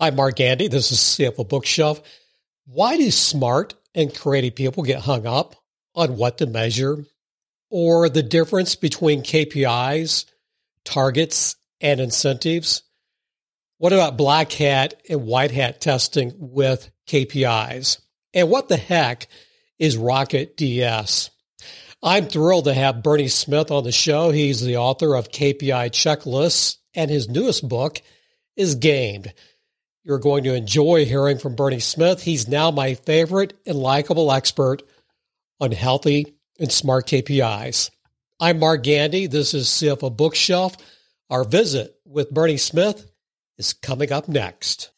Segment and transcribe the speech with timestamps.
[0.00, 0.66] I'm Mark Gandy.
[0.66, 2.02] This is CFO Bookshelf.
[2.66, 5.54] Why do smart and creative people get hung up
[5.94, 7.04] on what to measure
[7.70, 10.24] or the difference between KPIs,
[10.84, 12.82] targets, and incentives?
[13.78, 18.00] What about black hat and white hat testing with KPIs?
[18.32, 19.28] And what the heck
[19.78, 21.30] is Rocket DS?
[22.02, 24.32] I'm thrilled to have Bernie Smith on the show.
[24.32, 28.02] He's the author of KPI Checklists, and his newest book
[28.56, 29.32] is Gamed.
[30.06, 32.22] You're going to enjoy hearing from Bernie Smith.
[32.22, 34.82] He's now my favorite and likable expert
[35.60, 37.90] on healthy and smart KPIs.
[38.38, 39.28] I'm Mark Gandy.
[39.28, 40.76] This is CFO Bookshelf.
[41.30, 43.10] Our visit with Bernie Smith
[43.56, 44.90] is coming up next.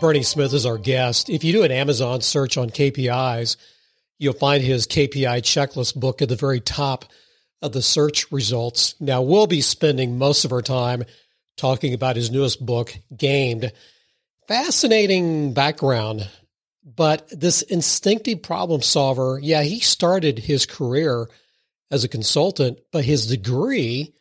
[0.00, 1.28] Bernie Smith is our guest.
[1.28, 3.56] If you do an Amazon search on KPIs,
[4.18, 7.04] you'll find his KPI checklist book at the very top
[7.62, 8.94] of the search results.
[9.00, 11.04] Now, we'll be spending most of our time
[11.56, 13.72] talking about his newest book, Gamed.
[14.46, 16.28] Fascinating background,
[16.84, 21.28] but this instinctive problem solver, yeah, he started his career
[21.90, 24.14] as a consultant, but his degree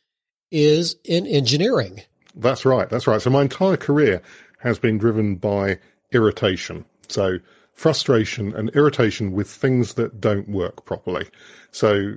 [0.51, 2.01] is in engineering.
[2.35, 2.89] That's right.
[2.89, 3.21] That's right.
[3.21, 4.21] So my entire career
[4.59, 5.79] has been driven by
[6.11, 6.85] irritation.
[7.07, 7.39] So
[7.77, 11.27] frustration and irritation with things that don't work properly.
[11.69, 12.15] So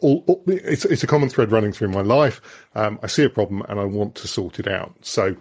[0.00, 2.40] all, all, it's, it's a common thread running through my life.
[2.74, 4.94] Um, I see a problem and I want to sort it out.
[5.02, 5.36] So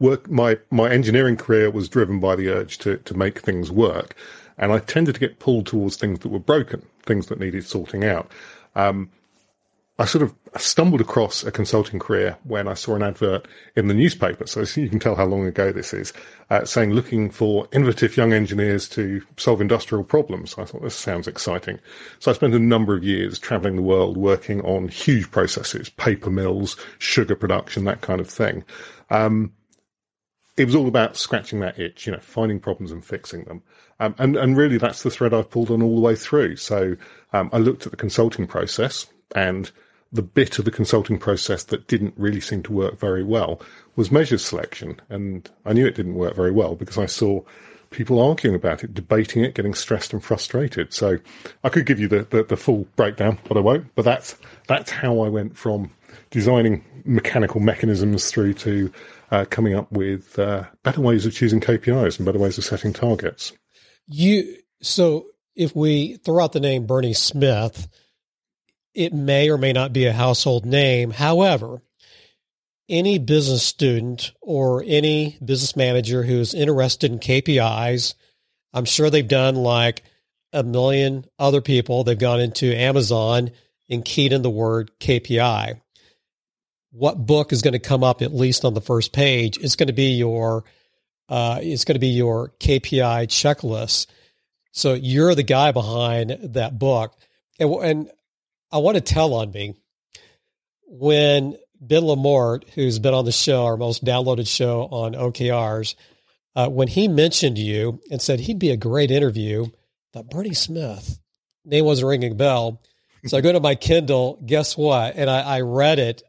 [0.00, 4.16] work, my, my engineering career was driven by the urge to, to make things work.
[4.56, 8.02] And I tended to get pulled towards things that were broken, things that needed sorting
[8.02, 8.32] out.
[8.74, 9.10] Um,
[9.96, 13.94] I sort of stumbled across a consulting career when I saw an advert in the
[13.94, 14.44] newspaper.
[14.46, 16.12] So you can tell how long ago this is,
[16.50, 20.56] uh, saying looking for innovative young engineers to solve industrial problems.
[20.58, 21.78] I thought this sounds exciting.
[22.18, 26.30] So I spent a number of years traveling the world working on huge processes, paper
[26.30, 28.64] mills, sugar production, that kind of thing.
[29.10, 29.52] Um,
[30.56, 33.62] it was all about scratching that itch, you know, finding problems and fixing them.
[34.00, 36.56] Um, and, and really that's the thread I've pulled on all the way through.
[36.56, 36.96] So,
[37.32, 39.70] um, I looked at the consulting process and
[40.14, 43.60] the bit of the consulting process that didn't really seem to work very well
[43.96, 45.00] was measures selection.
[45.10, 47.42] And I knew it didn't work very well because I saw
[47.90, 50.92] people arguing about it, debating it, getting stressed and frustrated.
[50.92, 51.18] So
[51.64, 53.92] I could give you the, the, the full breakdown, but I won't.
[53.96, 54.36] But that's,
[54.68, 55.90] that's how I went from
[56.30, 58.92] designing mechanical mechanisms through to
[59.32, 62.92] uh, coming up with uh, better ways of choosing KPIs and better ways of setting
[62.92, 63.52] targets.
[64.06, 65.26] You so
[65.56, 67.88] if we throw out the name Bernie Smith,
[68.94, 71.10] it may or may not be a household name.
[71.10, 71.82] However,
[72.88, 78.14] any business student or any business manager who's interested in KPIs,
[78.72, 80.02] I'm sure they've done like
[80.52, 82.04] a million other people.
[82.04, 83.50] They've gone into Amazon
[83.88, 85.80] and keyed in the word KPI.
[86.92, 89.58] What book is going to come up at least on the first page?
[89.58, 90.64] It's going to be your
[91.28, 94.06] uh, it's going to be your KPI checklist.
[94.72, 97.16] So you're the guy behind that book,
[97.58, 98.10] and, and
[98.74, 99.76] I want to tell on me
[100.88, 105.94] when Ben Lamorte, who's been on the show, our most downloaded show on OKRs,
[106.56, 109.66] uh, when he mentioned you and said he'd be a great interview,
[110.12, 111.20] that Bernie Smith
[111.64, 112.82] name wasn't ringing a bell.
[113.26, 114.42] So I go to my Kindle.
[114.44, 115.14] Guess what?
[115.14, 116.24] And I, I read it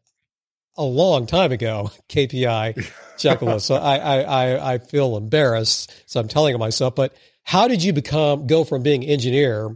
[0.77, 1.89] a long time ago.
[2.09, 2.75] KPI
[3.17, 3.61] checklist.
[3.61, 5.91] so I, I I feel embarrassed.
[6.05, 6.93] So I'm telling myself.
[6.93, 9.75] But how did you become go from being engineer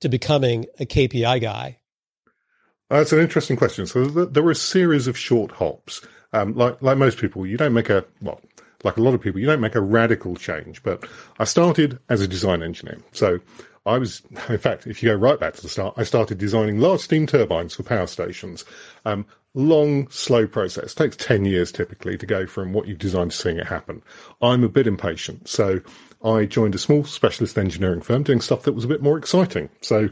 [0.00, 1.78] to becoming a KPI guy?
[2.90, 3.86] That's an interesting question.
[3.86, 6.00] So there were a series of short hops.
[6.32, 8.40] Um, like like most people, you don't make a well,
[8.84, 10.82] like a lot of people, you don't make a radical change.
[10.82, 11.06] But
[11.38, 13.40] I started as a design engineer, so
[13.88, 16.78] I was, in fact, if you go right back to the start, I started designing
[16.78, 18.64] large steam turbines for power stations.
[19.04, 20.94] Um, long, slow process.
[20.94, 24.02] Takes 10 years typically to go from what you've designed to seeing it happen.
[24.42, 25.48] I'm a bit impatient.
[25.48, 25.80] So
[26.22, 29.70] I joined a small specialist engineering firm doing stuff that was a bit more exciting.
[29.80, 30.10] So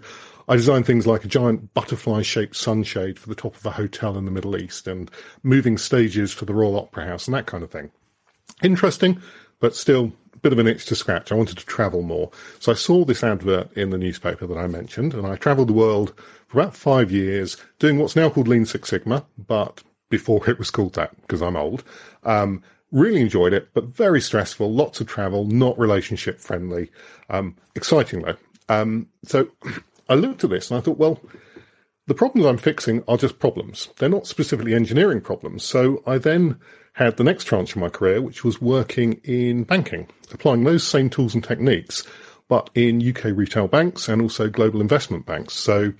[0.49, 4.17] I designed things like a giant butterfly shaped sunshade for the top of a hotel
[4.17, 5.11] in the Middle East and
[5.43, 7.91] moving stages for the Royal Opera House and that kind of thing.
[8.63, 9.21] Interesting,
[9.59, 11.33] but still a bit of an itch to scratch.
[11.33, 12.31] I wanted to travel more.
[12.61, 15.75] So I saw this advert in the newspaper that I mentioned and I traveled the
[15.75, 16.15] world
[16.47, 20.71] for about five years doing what's now called Lean Six Sigma, but before it was
[20.71, 21.83] called that because I'm old.
[22.23, 22.63] Um,
[22.93, 26.91] really enjoyed it, but very stressful, lots of travel, not relationship friendly.
[27.29, 28.37] Um, exciting though.
[28.69, 29.49] Um, so
[30.09, 31.21] I looked at this and I thought, well,
[32.07, 33.89] the problems I'm fixing are just problems.
[33.99, 35.65] They're not specifically engineering problems.
[35.65, 36.59] So I then
[36.93, 41.11] had the next tranche of my career, which was working in banking, applying those same
[41.11, 42.05] tools and techniques,
[42.49, 45.55] but in UK retail banks and also global investment banks.
[45.55, 45.93] So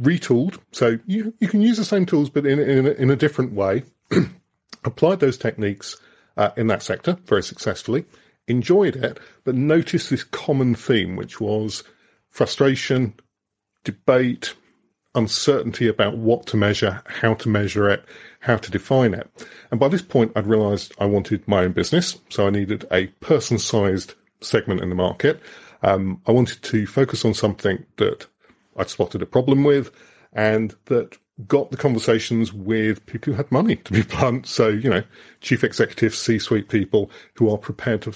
[0.00, 0.58] retooled.
[0.72, 3.52] So you, you can use the same tools, but in, in, a, in a different
[3.52, 3.84] way.
[4.84, 5.96] Applied those techniques
[6.36, 8.04] uh, in that sector very successfully,
[8.48, 11.84] enjoyed it, but noticed this common theme, which was
[12.34, 13.14] frustration,
[13.84, 14.54] debate,
[15.14, 18.04] uncertainty about what to measure, how to measure it,
[18.40, 19.30] how to define it.
[19.70, 22.18] And by this point, I'd realized I wanted my own business.
[22.30, 25.40] So I needed a person sized segment in the market.
[25.84, 28.26] Um, I wanted to focus on something that
[28.76, 29.92] I'd spotted a problem with
[30.32, 31.16] and that
[31.46, 34.48] got the conversations with people who had money, to be blunt.
[34.48, 35.04] So, you know,
[35.40, 38.12] chief executives, C suite people who are prepared to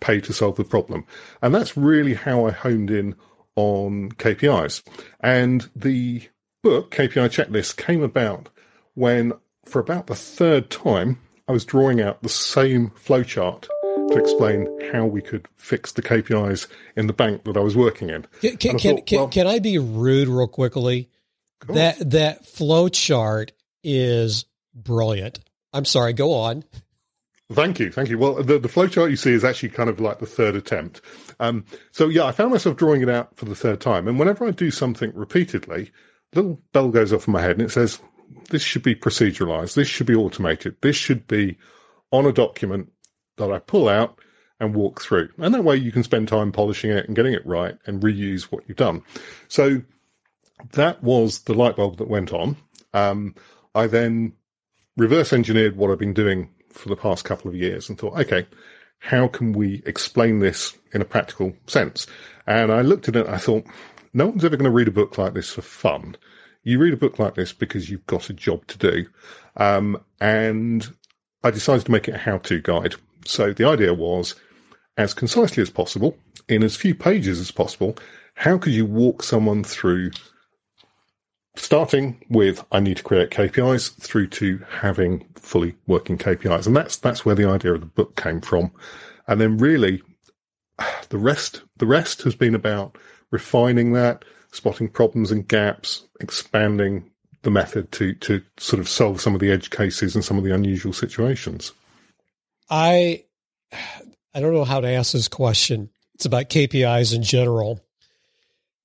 [0.00, 1.06] pay to solve the problem.
[1.40, 3.14] And that's really how I honed in
[3.56, 4.82] on KPIs.
[5.20, 6.28] And the
[6.62, 8.48] book, KPI Checklist, came about
[8.94, 9.32] when,
[9.64, 11.18] for about the third time,
[11.48, 13.66] I was drawing out the same flowchart
[14.08, 16.66] to explain how we could fix the KPIs
[16.96, 18.26] in the bank that I was working in.
[18.40, 21.10] Can, can, thought, can, well, can, I be rude real quickly?
[21.68, 23.52] That that flow chart
[23.82, 25.40] is brilliant.
[25.72, 26.64] I'm sorry, go on.
[27.52, 28.18] Thank you, thank you.
[28.18, 31.00] Well, the, the flow chart you see is actually kind of like the third attempt.
[31.40, 34.46] Um, so yeah, I found myself drawing it out for the third time, and whenever
[34.46, 35.90] I do something repeatedly,
[36.32, 38.00] a little bell goes off in my head, and it says,
[38.50, 39.74] "This should be proceduralized.
[39.74, 40.76] This should be automated.
[40.80, 41.58] This should be
[42.10, 42.90] on a document
[43.36, 44.18] that I pull out
[44.60, 45.30] and walk through.
[45.38, 48.44] And that way you can spend time polishing it and getting it right and reuse
[48.44, 49.02] what you've done.
[49.48, 49.82] So
[50.72, 52.56] that was the light bulb that went on.
[52.92, 53.34] Um,
[53.74, 54.34] I then
[54.96, 58.46] reverse engineered what I've been doing for the past couple of years and thought, okay,
[59.04, 62.06] how can we explain this in a practical sense?
[62.46, 63.66] And I looked at it I thought,
[64.14, 66.16] no one's ever going to read a book like this for fun.
[66.62, 69.06] You read a book like this because you've got a job to do.
[69.58, 70.88] Um, and
[71.42, 72.94] I decided to make it a how to guide.
[73.26, 74.36] So the idea was,
[74.96, 76.16] as concisely as possible,
[76.48, 77.98] in as few pages as possible,
[78.32, 80.12] how could you walk someone through
[81.56, 86.66] starting with I need to create KPIs through to having fully working KPIs.
[86.66, 88.70] And that's that's where the idea of the book came from.
[89.26, 90.02] And then really
[91.08, 92.98] the rest the rest has been about
[93.30, 97.10] refining that, spotting problems and gaps, expanding
[97.42, 100.44] the method to to sort of solve some of the edge cases and some of
[100.44, 101.72] the unusual situations.
[102.70, 103.24] I
[104.34, 105.90] I don't know how to ask this question.
[106.14, 107.80] It's about KPIs in general.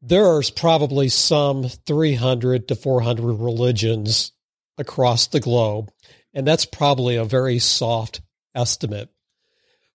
[0.01, 4.31] There's probably some 300 to 400 religions
[4.78, 5.92] across the globe,
[6.34, 8.22] and that's probably a very soft
[8.56, 9.10] estimate.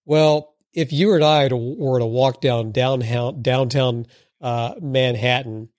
[0.05, 4.07] Well, if you and I were to walk down downtown downtown
[4.41, 5.71] uh, Manhattan,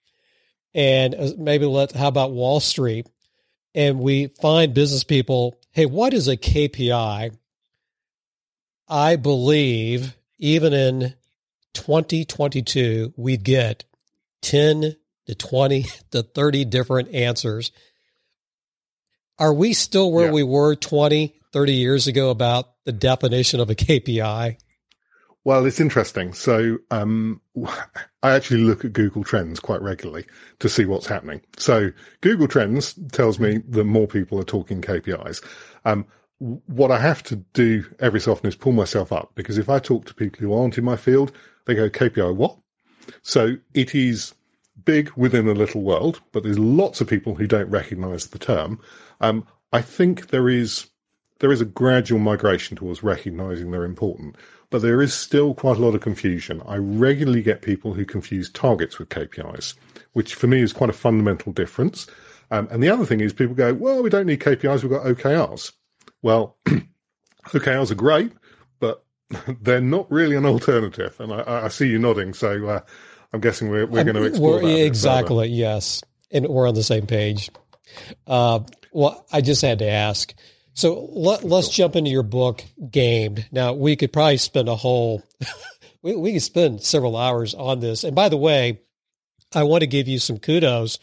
[0.73, 3.07] and uh, maybe let how about Wall Street,
[3.75, 7.35] and we find business people, hey, what is a KPI?
[8.87, 11.13] I believe even in
[11.73, 13.83] 2022, we'd get
[14.45, 14.95] 10
[15.25, 17.71] to 20 to 30 different answers.
[19.37, 20.31] Are we still where yeah.
[20.31, 24.57] we were 20, 30 years ago about the definition of a KPI?
[25.43, 26.33] Well, it's interesting.
[26.33, 27.41] So, um,
[28.23, 30.25] I actually look at Google Trends quite regularly
[30.59, 31.41] to see what's happening.
[31.57, 35.43] So, Google Trends tells me that more people are talking KPIs.
[35.83, 36.05] Um,
[36.39, 39.79] what I have to do every so often is pull myself up because if I
[39.79, 41.31] talk to people who aren't in my field,
[41.65, 42.57] they go, KPI what?
[43.21, 44.33] So it is
[44.83, 48.79] big within a little world, but there's lots of people who don't recognize the term.
[49.21, 50.87] Um, I think there is
[51.39, 54.37] there is a gradual migration towards recognizing they're important,
[54.69, 56.61] but there is still quite a lot of confusion.
[56.65, 59.73] I regularly get people who confuse targets with KPIs,
[60.13, 62.07] which for me is quite a fundamental difference.
[62.51, 65.05] Um, and the other thing is people go, well, we don't need KPIs, we've got
[65.05, 65.73] OKRs.
[66.21, 66.57] Well,
[67.47, 68.31] OKRs are great,
[69.61, 71.19] they're not really an alternative.
[71.19, 72.79] And I, I see you nodding, so uh,
[73.33, 74.85] I'm guessing we're, we're going to explore that.
[74.85, 76.03] Exactly, yes.
[76.31, 77.49] And we're on the same page.
[78.27, 80.33] Uh, well, I just had to ask.
[80.73, 83.47] So let, us jump into your book, Gamed.
[83.51, 85.23] Now, we could probably spend a whole,
[86.01, 88.03] we, we could spend several hours on this.
[88.03, 88.81] And by the way,
[89.53, 90.99] I want to give you some kudos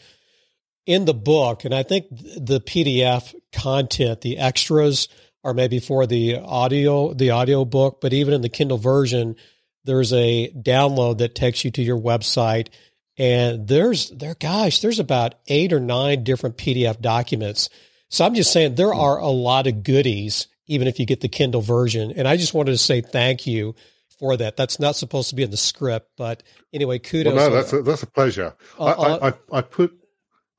[0.85, 5.07] in the book, and I think the PDF content, the extras,
[5.43, 9.35] are maybe for the audio, the audio book, but even in the Kindle version,
[9.83, 12.69] there's a download that takes you to your website.
[13.17, 17.69] And there's there, gosh, there's about eight or nine different PDF documents.
[18.09, 21.27] So I'm just saying there are a lot of goodies, even if you get the
[21.27, 22.11] Kindle version.
[22.15, 23.75] And I just wanted to say thank you
[24.19, 24.55] for that.
[24.55, 27.33] That's not supposed to be in the script, but anyway, kudos.
[27.33, 28.55] Well, no, that's a, that's a pleasure.
[28.79, 29.91] Uh, I, I, I, put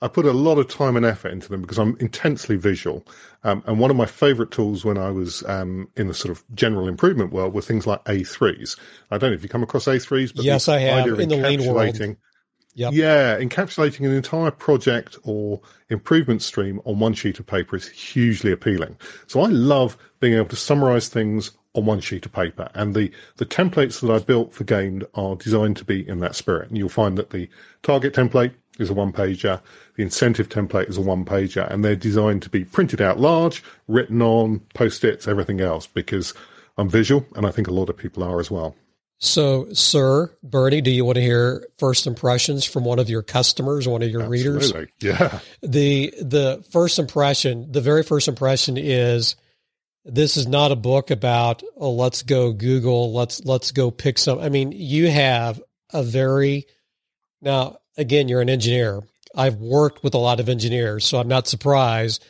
[0.05, 3.07] I put a lot of time and effort into them because I'm intensely visual.
[3.43, 6.45] Um, and one of my favorite tools when I was um, in the sort of
[6.55, 8.79] general improvement world were things like A3s.
[9.11, 11.65] I don't know if you come across A3s, but yes, I have in the lean
[11.65, 12.17] world.
[12.77, 12.93] Yep.
[12.93, 18.53] Yeah, encapsulating an entire project or improvement stream on one sheet of paper is hugely
[18.53, 18.99] appealing.
[19.27, 22.69] So I love being able to summarize things on one sheet of paper.
[22.75, 26.35] And the, the templates that I built for Gamed are designed to be in that
[26.35, 26.69] spirit.
[26.69, 27.49] And you'll find that the
[27.83, 29.61] target template is a one pager,
[29.97, 33.63] the incentive template is a one pager, and they're designed to be printed out large,
[33.89, 36.35] written on, post its, everything else, because
[36.77, 38.75] I'm visual and I think a lot of people are as well.
[39.19, 43.87] So, sir, Bernie, do you want to hear first impressions from one of your customers,
[43.89, 44.81] one of your Absolutely.
[44.81, 44.93] readers?
[45.01, 45.39] Yeah.
[45.63, 49.37] The the first impression, the very first impression is
[50.05, 54.41] this is not a book about oh let's go Google, let's let's go pick some.
[54.41, 56.67] I mean, you have a very
[57.41, 59.03] now again, you're an engineer.
[59.35, 62.25] I've worked with a lot of engineers, so I'm not surprised,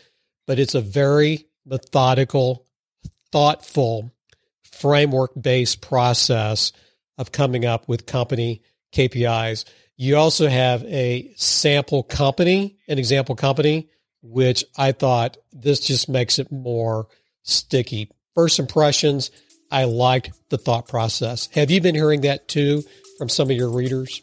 [0.46, 2.66] but it's a very methodical,
[3.32, 4.10] thoughtful
[4.62, 6.72] framework based process
[7.18, 9.64] of coming up with company KPIs.
[9.96, 13.88] You also have a sample company, an example company,
[14.22, 17.06] which I thought this just makes it more
[17.42, 18.10] sticky.
[18.34, 19.30] First impressions,
[19.70, 21.48] I liked the thought process.
[21.52, 22.82] Have you been hearing that too
[23.18, 24.22] from some of your readers?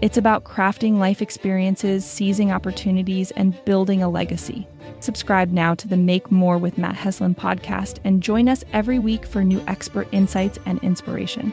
[0.00, 4.64] It's about crafting life experiences, seizing opportunities, and building a legacy.
[5.00, 9.26] Subscribe now to the Make More with Matt Heslin podcast and join us every week
[9.26, 11.52] for new expert insights and inspiration.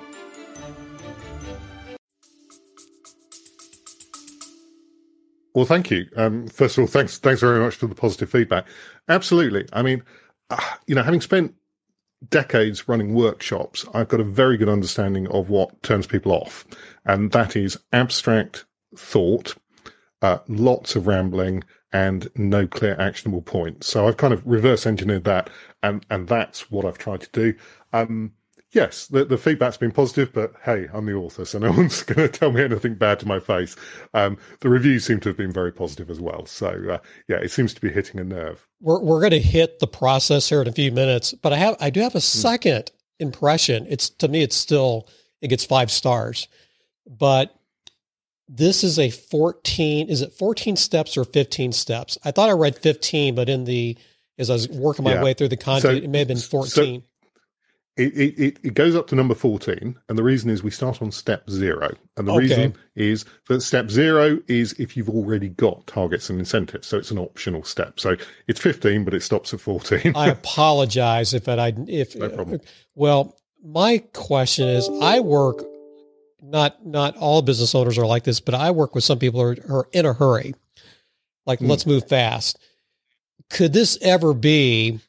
[5.55, 6.05] Well, thank you.
[6.15, 8.67] Um, first of all, thanks, thanks very much for the positive feedback.
[9.07, 9.67] Absolutely.
[9.73, 10.03] I mean,
[10.51, 11.55] uh, you know, having spent
[12.29, 16.65] decades running workshops, I've got a very good understanding of what turns people off,
[17.05, 18.65] and that is abstract
[18.95, 19.55] thought,
[20.21, 23.87] uh, lots of rambling, and no clear actionable points.
[23.87, 25.49] So I've kind of reverse engineered that,
[25.81, 27.53] and and that's what I've tried to do.
[27.93, 28.33] Um,
[28.75, 32.19] yes, the, the feedback's been positive, but hey, I'm the author, so no one's going
[32.19, 33.75] to tell me anything bad to my face.
[34.13, 36.45] Um, the reviews seem to have been very positive as well.
[36.45, 38.67] So uh, yeah, it seems to be hitting a nerve.
[38.81, 41.77] We're we're going to hit the process here in a few minutes, but I have
[41.79, 43.87] I do have a second impression.
[43.89, 45.07] It's to me, it's still
[45.41, 46.47] it gets five stars,
[47.07, 47.55] but
[48.47, 52.77] this is a 14 is it 14 steps or 15 steps i thought i read
[52.77, 53.97] 15 but in the
[54.37, 55.23] as i was working my Yeah.
[55.23, 57.03] way through the content So- it may have been 14 It,
[57.97, 61.11] it, it, it goes up to number 14, and the reason is we start on
[61.11, 61.93] step zero.
[62.17, 62.39] And the Okay.
[62.41, 66.87] reason is that step zero is if you've already got targets and incentives.
[66.87, 67.99] So it's an optional step.
[67.99, 68.15] So
[68.47, 70.11] it's 15, but it stops at 14.
[70.15, 72.59] I apologize if it, I if No problem.
[72.95, 75.63] well, my question is, I work
[76.41, 79.47] not not all business owners are like this, but I work with some people who
[79.47, 80.53] are, are in a hurry,
[81.45, 81.67] like Hmm.
[81.69, 82.59] let's move fast.
[83.49, 84.99] Could this ever be?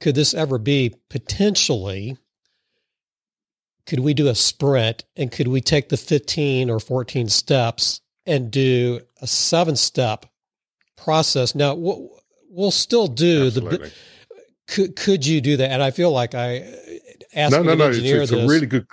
[0.00, 2.16] Could this ever be potentially?
[3.86, 8.50] Could we do a sprint and could we take the fifteen or fourteen steps and
[8.50, 10.26] do a seven step
[10.96, 11.54] process?
[11.54, 12.08] Now we'll,
[12.48, 13.90] we'll still do the
[14.70, 15.70] could could you do that?
[15.70, 16.62] And I feel like I uh,
[17.34, 17.90] asked no, no, no.
[17.90, 18.86] It's, it's a really good.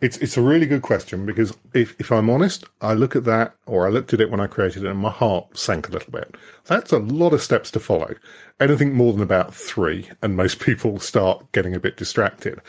[0.00, 3.54] It's it's a really good question because if if I'm honest, I look at that
[3.66, 6.10] or I looked at it when I created it, and my heart sank a little
[6.10, 6.34] bit.
[6.66, 8.14] That's a lot of steps to follow.
[8.60, 12.60] Anything more than about three, and most people start getting a bit distracted.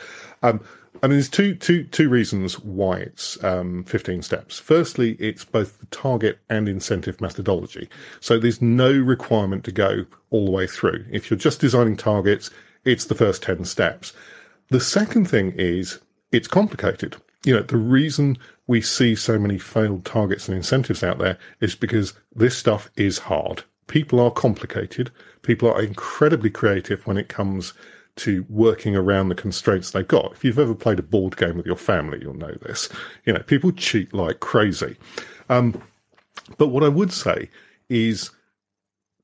[0.42, 0.62] Um,
[1.04, 4.60] I mean, there's two two two reasons why it's um, 15 steps.
[4.60, 10.46] Firstly, it's both the target and incentive methodology, so there's no requirement to go all
[10.46, 11.06] the way through.
[11.12, 12.52] If you're just designing targets,
[12.86, 14.14] it's the first 10 steps.
[14.70, 16.00] The second thing is
[16.32, 17.16] it's complicated.
[17.44, 21.76] You know, the reason we see so many failed targets and incentives out there is
[21.76, 23.64] because this stuff is hard.
[23.88, 25.12] People are complicated.
[25.42, 27.74] People are incredibly creative when it comes
[28.18, 30.34] to working around the constraints they've got.
[30.34, 32.90] If you've ever played a board game with your family, you'll know this.
[33.26, 34.98] You know, people cheat like crazy.
[35.50, 35.82] Um,
[36.58, 37.50] but what I would say
[37.90, 38.32] is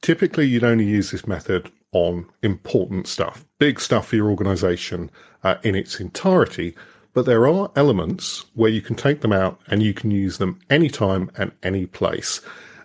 [0.01, 5.09] typically you'd only use this method on important stuff, big stuff for your organization
[5.43, 6.75] uh, in its entirety.
[7.13, 10.59] But there are elements where you can take them out and you can use them
[10.69, 12.41] anytime and any place.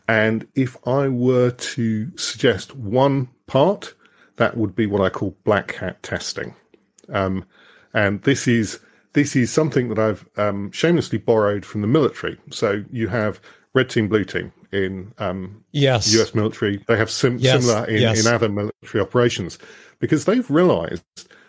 [0.09, 3.95] And if I were to suggest one part,
[4.37, 6.55] that would be what I call black hat testing.
[7.13, 7.45] Um,
[7.95, 8.81] and this is
[9.13, 12.39] this is something that I've um, shamelessly borrowed from the military.
[12.51, 13.41] So you have
[13.75, 16.13] red team, blue team in um, yes.
[16.19, 16.79] US military.
[16.89, 17.63] They have sim- yes.
[17.63, 18.27] similar in, yes.
[18.27, 19.59] in other military operations
[19.99, 21.05] because they've realized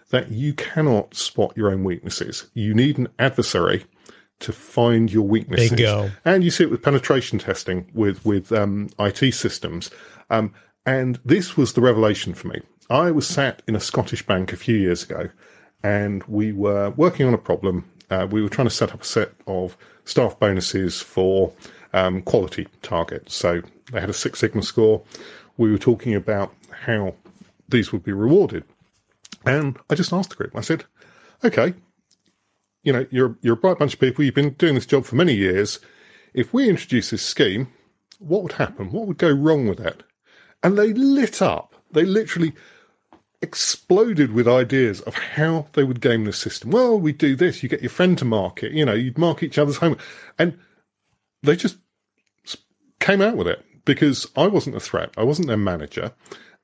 [0.09, 2.47] that you cannot spot your own weaknesses.
[2.53, 3.85] You need an adversary
[4.43, 5.71] to find your weaknesses.
[5.71, 6.11] Bingo.
[6.25, 9.89] And you see it with penetration testing with with um, IT systems.
[10.29, 10.53] Um,
[10.85, 12.61] and this was the revelation for me.
[12.89, 15.29] I was sat in a Scottish bank a few years ago,
[15.81, 17.89] and we were working on a problem.
[18.09, 21.53] Uh, we were trying to set up a set of staff bonuses for
[21.93, 23.33] um, quality targets.
[23.33, 25.01] So they had a Six Sigma score.
[25.57, 26.53] We were talking about
[26.85, 27.15] how
[27.69, 28.65] these would be rewarded.
[29.45, 30.85] And I just asked the group, I said,
[31.43, 31.73] okay,
[32.83, 34.23] you know, you're, you're a bright bunch of people.
[34.23, 35.79] You've been doing this job for many years.
[36.33, 37.67] If we introduce this scheme,
[38.19, 38.91] what would happen?
[38.91, 40.03] What would go wrong with that?
[40.61, 41.75] And they lit up.
[41.91, 42.53] They literally
[43.41, 46.71] exploded with ideas of how they would game the system.
[46.71, 47.61] Well, we do this.
[47.61, 48.71] You get your friend to mark it.
[48.71, 49.97] You know, you'd mark each other's home.
[50.39, 50.57] And
[51.43, 51.77] they just
[52.99, 55.13] came out with it because I wasn't a threat.
[55.17, 56.13] I wasn't their manager.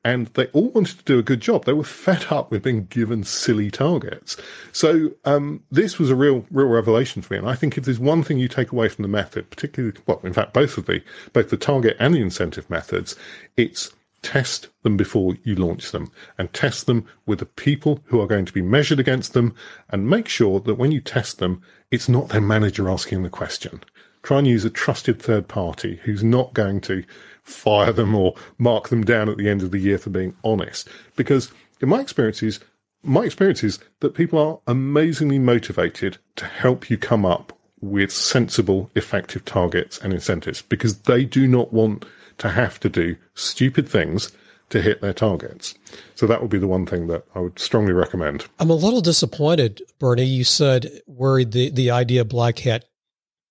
[0.03, 1.65] And they all wanted to do a good job.
[1.65, 4.37] They were fed up with being given silly targets.
[4.71, 7.39] So um, this was a real, real revelation for me.
[7.39, 10.21] And I think if there's one thing you take away from the method, particularly, well,
[10.23, 11.03] in fact, both of the
[11.33, 13.17] both the target and the incentive methods,
[13.57, 13.91] it's
[14.21, 18.45] test them before you launch them and test them with the people who are going
[18.45, 19.55] to be measured against them
[19.89, 23.81] and make sure that when you test them, it's not their manager asking the question.
[24.21, 27.03] Try and use a trusted third party who's not going to
[27.49, 30.87] fire them or mark them down at the end of the year for being honest.
[31.15, 31.51] Because
[31.81, 32.59] in my experiences,
[33.03, 38.91] my experience is that people are amazingly motivated to help you come up with sensible,
[38.95, 42.05] effective targets and incentives because they do not want
[42.39, 44.31] to have to do stupid things
[44.69, 45.75] to hit their targets.
[46.15, 48.45] So that would be the one thing that I would strongly recommend.
[48.59, 50.23] I'm a little disappointed, Bernie.
[50.25, 52.85] You said where the, the idea of black hat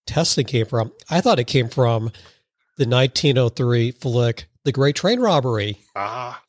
[0.06, 0.92] testing came from.
[1.10, 2.12] I thought it came from
[2.78, 5.80] the 1903 flick, The Great Train Robbery.
[5.96, 6.42] Ah,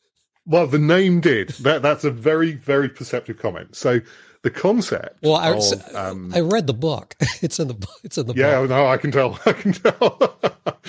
[0.45, 1.49] well, the name did.
[1.49, 3.75] That that's a very very perceptive comment.
[3.75, 3.99] So
[4.41, 5.19] the concept.
[5.21, 7.15] Well, I, of, um, I read the book.
[7.41, 8.69] It's in the it's in the yeah, book.
[8.69, 9.39] no, I can tell.
[9.45, 10.37] I can tell.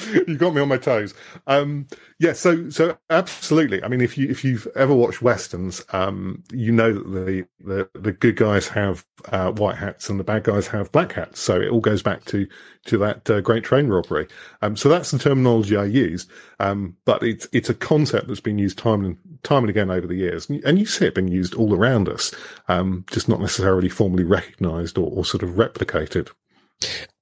[0.27, 1.15] you got me on my toes.
[1.47, 1.87] Um,
[2.19, 3.83] yeah, so so absolutely.
[3.85, 7.89] I mean, if you if you've ever watched westerns, um, you know that the the,
[7.99, 11.41] the good guys have uh, white hats and the bad guys have black hats.
[11.41, 12.49] So it all goes back to
[12.87, 14.27] to that uh, great train robbery.
[14.63, 16.31] Um, so that's the terminology I used.
[16.59, 20.07] Um, but it's it's a concept that's been used time and time and again over
[20.07, 22.35] the years, and you see it being used all around us,
[22.69, 26.31] um, just not necessarily formally recognised or, or, sort of replicated.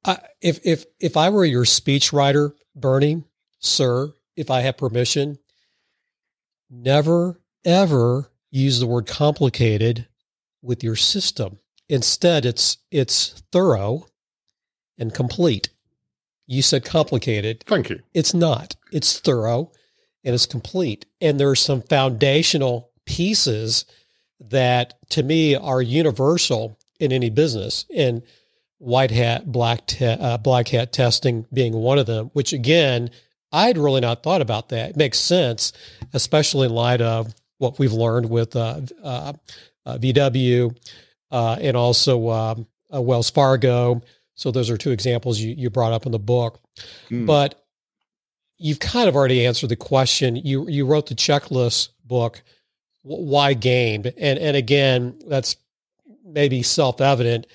[0.05, 3.25] Uh, if if if I were your speechwriter, Bernie,
[3.59, 5.39] sir, if I have permission,
[6.71, 10.09] never ever use the word complicated
[10.63, 11.59] with your system.
[11.89, 14.07] Instead, it's it's thorough
[14.99, 15.71] and complete.
[16.47, 17.65] You said complicated.
[17.67, 18.01] Thank you.
[18.15, 18.75] It's not.
[18.91, 19.71] It's thorough
[20.25, 21.07] and it's complete.
[21.21, 23.85] And there are some foundational pieces
[24.41, 27.87] that to me are universal in any business.
[27.95, 28.23] And
[28.79, 33.11] white hat, black, te- uh, black hat testing being one of them, which again,
[33.51, 34.91] I'd really not thought about that.
[34.91, 35.73] It makes sense,
[36.13, 39.33] especially in light of what we've learned with uh, uh,
[39.87, 40.77] uh VW
[41.31, 44.03] uh, and also um, uh, Wells Fargo.
[44.35, 46.61] So those are two examples you, you brought up in the book.
[47.11, 47.27] Mm.
[47.27, 47.67] But
[48.59, 50.37] you've kind of already answered the question.
[50.37, 52.43] You you wrote the checklist book,
[53.03, 55.57] why gamed, and and again, that's
[56.25, 57.47] maybe self evident.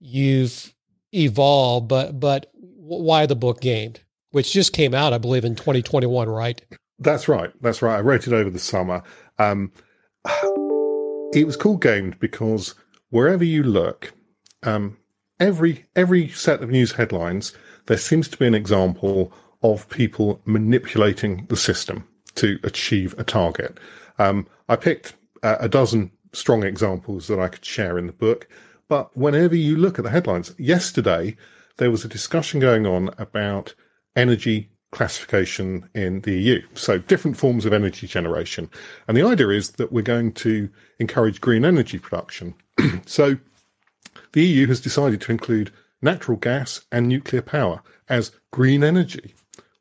[0.00, 0.74] You've
[1.14, 6.28] evolved, but but why the book gamed, which just came out, I believe, in 2021,
[6.28, 6.60] right?
[6.98, 7.50] That's right.
[7.60, 7.96] That's right.
[7.96, 9.02] I wrote it over the summer.
[9.38, 9.72] Um,
[11.32, 12.74] it was called gamed because
[13.10, 14.12] wherever you look,
[14.62, 14.96] um,
[15.38, 17.52] every every set of news headlines,
[17.86, 19.32] there seems to be an example
[19.62, 23.78] of people manipulating the system to achieve a target.
[24.18, 28.48] Um, I picked uh, a dozen strong examples that I could share in the book,
[28.88, 31.36] but whenever you look at the headlines, yesterday
[31.78, 33.74] there was a discussion going on about
[34.14, 36.62] energy classification in the EU.
[36.74, 38.70] So different forms of energy generation.
[39.06, 42.54] And the idea is that we're going to encourage green energy production.
[43.06, 43.36] so
[44.32, 49.34] the EU has decided to include natural gas and nuclear power as green energy.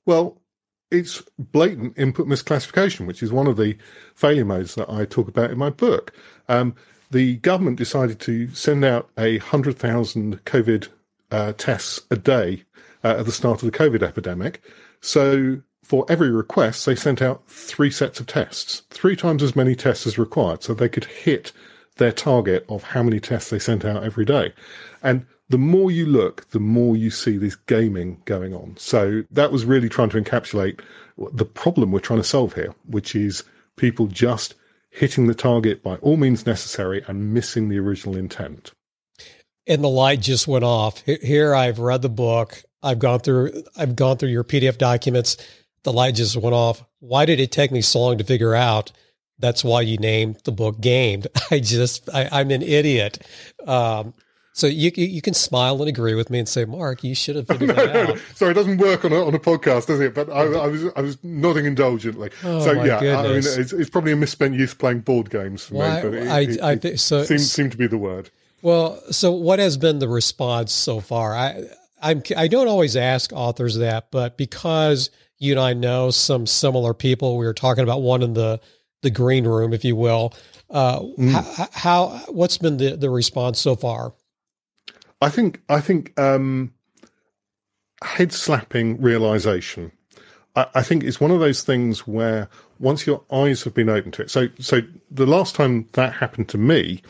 [0.07, 0.41] Well,
[0.89, 3.77] it's blatant input misclassification, which is one of the
[4.15, 6.13] failure modes that I talk about in my book.
[6.47, 6.75] Um,
[7.11, 10.87] the government decided to send out a hundred thousand COVID
[11.29, 12.63] uh, tests a day
[13.03, 14.63] uh, at the start of the COVID epidemic.
[15.01, 19.75] So for every request, they sent out three sets of tests, three times as many
[19.75, 21.51] tests as required, so they could hit
[21.97, 24.53] their target of how many tests they sent out every day.
[25.03, 28.75] And the more you look, the more you see this gaming going on.
[28.77, 30.81] So that was really trying to encapsulate
[31.33, 33.43] the problem we're trying to solve here, which is
[33.75, 34.55] people just
[34.89, 38.71] hitting the target by all means necessary and missing the original intent.
[39.67, 41.03] And the light just went off.
[41.05, 42.63] Here I've read the book.
[42.81, 45.37] I've gone through I've gone through your PDF documents.
[45.83, 46.83] The light just went off.
[46.99, 48.91] Why did it take me so long to figure out
[49.39, 51.27] that's why you named the book Gamed?
[51.51, 53.19] I just I, am an idiot.
[53.65, 54.13] Um,
[54.57, 57.47] so you you can smile and agree with me and say, Mark, you should have
[57.47, 58.19] figured that no, out.
[58.33, 60.15] Sorry, it doesn't work on a, on a podcast, does it?
[60.15, 62.31] But I, I was I was nodding indulgently.
[62.43, 63.45] Oh, so yeah, goodness.
[63.45, 66.09] I mean, it's, it's, probably a misspent youth playing board games for well, me.
[66.09, 67.23] But it, I, it, I think so.
[67.23, 68.31] Seems seem to be the word.
[68.63, 71.35] Well, so what has been the response so far?
[71.35, 71.63] I
[72.01, 76.95] I'm I don't always ask authors that, but because you and I know some similar
[76.95, 78.59] people, we were talking about one in the
[79.03, 80.33] the green room, if you will.
[80.71, 81.29] Uh, mm.
[81.29, 84.15] how, how what's been the the response so far?
[85.21, 86.73] I think I think um,
[88.03, 89.91] head slapping realization.
[90.55, 92.49] I, I, think it's one of those things where
[92.79, 94.31] once your eyes have been open to it.
[94.31, 97.01] So so the last time that happened to me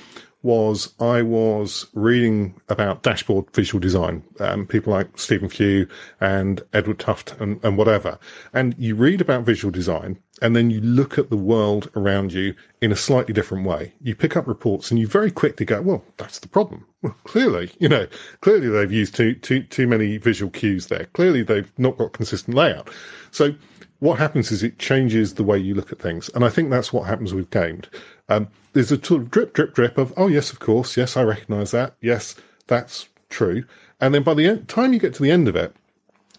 [0.43, 5.87] was I was reading about dashboard visual design, um, people like Stephen Few
[6.21, 8.17] and Edward Tufte and, and whatever.
[8.53, 12.53] And you read about visual design and then you look at the world around you
[12.81, 13.93] in a slightly different way.
[14.01, 16.85] You pick up reports and you very quickly go, well, that's the problem.
[17.01, 18.07] Well, clearly, you know,
[18.41, 21.05] clearly they've used too, too, too many visual cues there.
[21.13, 22.89] Clearly they've not got consistent layout.
[23.31, 23.55] So
[23.99, 26.29] what happens is it changes the way you look at things.
[26.35, 27.89] And I think that's what happens with gamed.
[28.29, 30.95] Um, there's a sort of drip, drip, drip of, oh, yes, of course.
[30.97, 31.95] Yes, I recognize that.
[32.01, 32.35] Yes,
[32.67, 33.65] that's true.
[33.99, 35.75] And then by the end, time you get to the end of it,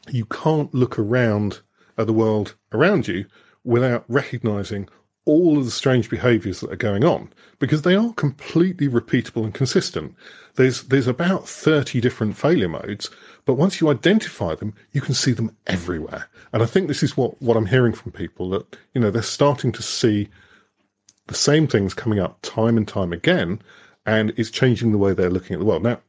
[0.09, 1.61] you can't look around
[1.97, 3.27] at the world around you
[3.65, 4.89] without recognizing
[5.25, 9.53] all of the strange behaviors that are going on because they are completely repeatable and
[9.53, 10.15] consistent.
[10.55, 13.11] There's, there's about 30 different failure modes,
[13.45, 16.29] but once you identify them, you can see them everywhere.
[16.53, 19.23] And I think this is what, what I'm hearing from people that, you know, they're
[19.23, 20.29] starting to see
[21.29, 23.61] the same things coming up time and time again,
[24.05, 25.83] and it's changing the way they're looking at the world.
[25.83, 26.01] Now,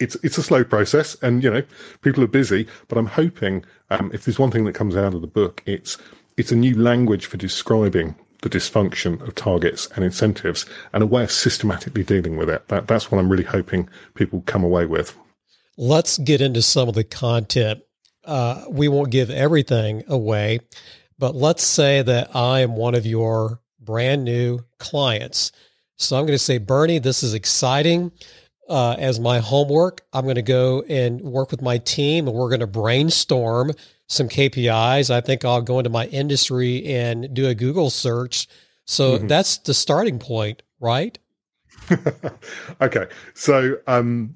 [0.00, 1.62] it's it's a slow process, and you know
[2.00, 2.66] people are busy.
[2.88, 5.98] But I'm hoping um, if there's one thing that comes out of the book, it's
[6.36, 11.24] it's a new language for describing the dysfunction of targets and incentives and a way
[11.24, 12.68] of systematically dealing with it.
[12.68, 15.16] That, that's what I'm really hoping people come away with.
[15.76, 17.82] Let's get into some of the content.
[18.24, 20.60] Uh, we won't give everything away,
[21.18, 25.52] but let's say that I am one of your brand new clients.
[25.96, 28.12] So I'm going to say, Bernie, this is exciting.
[28.68, 32.48] Uh, as my homework, I'm going to go and work with my team and we're
[32.48, 33.72] going to brainstorm
[34.08, 35.10] some KPIs.
[35.10, 38.48] I think I'll go into my industry and do a Google search.
[38.84, 39.26] So mm-hmm.
[39.26, 41.18] that's the starting point, right?
[42.80, 43.06] okay.
[43.34, 44.34] So um,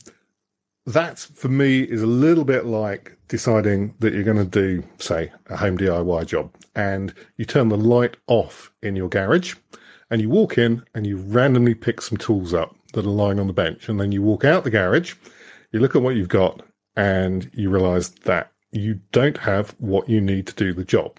[0.87, 5.31] that for me is a little bit like deciding that you're going to do, say,
[5.51, 9.55] a home DIY job and you turn the light off in your garage
[10.11, 13.47] and you walk in and you randomly pick some tools up that are lying on
[13.47, 13.89] the bench.
[13.89, 15.15] And then you walk out the garage,
[15.73, 16.63] you look at what you've got
[16.97, 21.19] and you realize that you don't have what you need to do the job.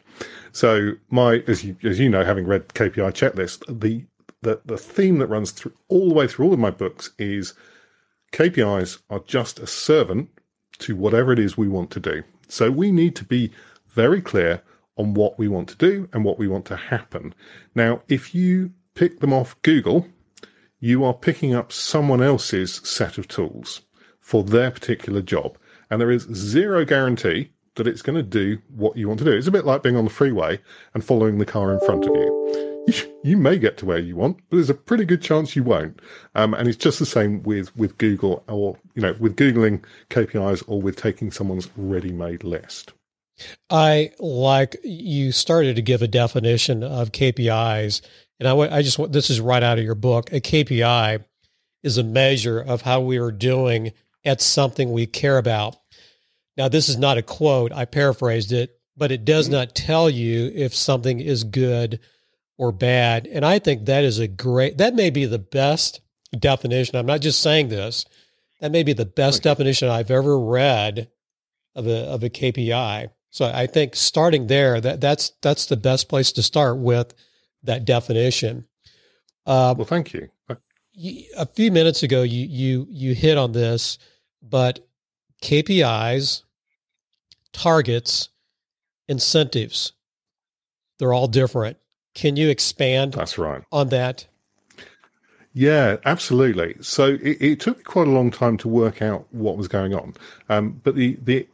[0.51, 4.05] So my, as you, as you know, having read KPI checklist, the,
[4.41, 7.53] the, the theme that runs through all the way through all of my books is
[8.31, 10.29] KPIs are just a servant
[10.79, 12.23] to whatever it is we want to do.
[12.47, 13.51] So we need to be
[13.87, 14.61] very clear
[14.97, 17.33] on what we want to do and what we want to happen.
[17.73, 20.07] Now, if you pick them off Google,
[20.79, 23.81] you are picking up someone else's set of tools
[24.19, 25.57] for their particular job
[25.89, 29.31] and there is zero guarantee that it's going to do what you want to do.
[29.31, 30.59] It's a bit like being on the freeway
[30.93, 32.65] and following the car in front of you.
[33.23, 35.99] You, may get to where you want, but there's a pretty good chance you won't.
[36.33, 40.63] Um, and it's just the same with, with Google or, you know, with Googling KPIs
[40.65, 42.93] or with taking someone's ready-made list.
[43.69, 48.01] I like you started to give a definition of KPIs,
[48.39, 50.33] and I, I just want this is right out of your book.
[50.33, 51.23] A KPI
[51.83, 53.93] is a measure of how we are doing
[54.25, 55.75] at something we care about.
[56.57, 60.51] Now, this is not a quote, I paraphrased it, but it does not tell you
[60.53, 61.99] if something is good
[62.57, 63.27] or bad.
[63.27, 66.01] And I think that is a great, that may be the best
[66.37, 66.97] definition.
[66.97, 68.05] I'm not just saying this,
[68.59, 71.09] that may be the best definition I've ever read
[71.75, 73.09] of a, of a KPI.
[73.31, 77.13] So I think starting there, that that's, that's the best place to start with
[77.63, 78.65] that definition.
[79.45, 80.29] Uh, well, thank you
[81.37, 83.97] a few minutes ago you you you hit on this,
[84.41, 84.87] but
[85.41, 86.43] KPIs,
[87.53, 88.29] targets,
[89.07, 89.93] incentives,
[90.97, 91.77] they're all different.
[92.13, 93.63] Can you expand That's right.
[93.71, 94.27] on that?
[95.53, 96.75] Yeah, absolutely.
[96.81, 99.93] So it, it, took me quite a long time to work out what was going
[99.93, 100.13] on.
[100.47, 101.47] Um, but the, the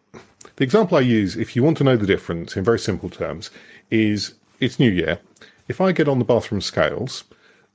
[0.57, 3.51] the example I use, if you want to know the difference in very simple terms,
[3.91, 5.19] is it's New Year.
[5.67, 7.23] If I get on the bathroom scales,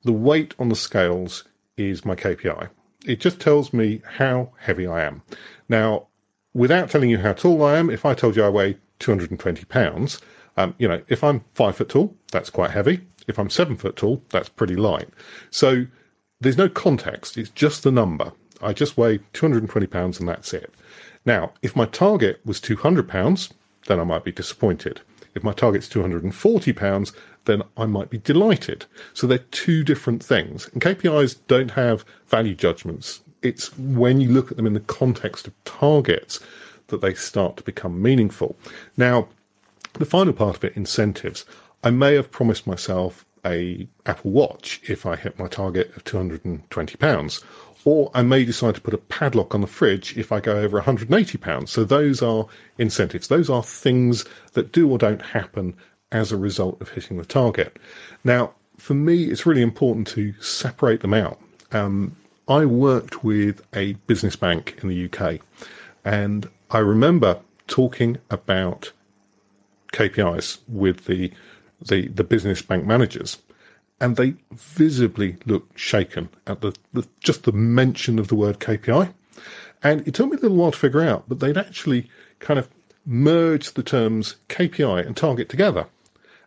[0.05, 1.45] the weight on the scales
[1.81, 2.69] is my KPI.
[3.07, 5.23] It just tells me how heavy I am.
[5.69, 6.09] Now,
[6.53, 10.21] without telling you how tall I am, if I told you I weigh 220 pounds,
[10.57, 13.01] um, you know, if I'm five foot tall, that's quite heavy.
[13.27, 15.09] If I'm seven foot tall, that's pretty light.
[15.51, 15.87] So
[16.41, 17.39] there's no context.
[17.39, 18.33] It's just the number.
[18.61, 20.75] I just weigh 220 pounds and that's it.
[21.25, 23.51] Now, if my target was 200 pounds,
[23.87, 25.01] then I might be disappointed.
[25.35, 27.13] If my target's 240 pounds,
[27.45, 28.87] then I might be delighted.
[29.15, 30.69] So they're two different things.
[30.73, 33.21] And KPIs don't have value judgments.
[33.43, 36.41] It's when you look at them in the context of targets
[36.89, 38.57] that they start to become meaningful.
[38.97, 39.29] Now,
[39.95, 41.45] the final part of it, incentives.
[41.83, 46.97] I may have promised myself a Apple Watch if I hit my target of 220
[46.99, 47.43] pounds,
[47.85, 50.77] or I may decide to put a padlock on the fridge if I go over
[50.77, 51.71] 180 pounds.
[51.71, 53.29] So those are incentives.
[53.29, 55.75] Those are things that do or don't happen
[56.13, 57.79] as a result of hitting the target.
[58.25, 61.39] Now, for me, it's really important to separate them out.
[61.73, 62.17] Um,
[62.49, 65.41] I worked with a business bank in the UK,
[66.05, 68.93] and I remember talking about
[69.93, 71.33] KPIs with the
[71.83, 73.39] the, the business bank managers,
[74.01, 79.15] and they visibly looked shaken at the, the just the mention of the word KPI.
[79.83, 82.69] And it took me a little while to figure out, but they'd actually kind of
[83.07, 85.87] merged the terms KPI and target together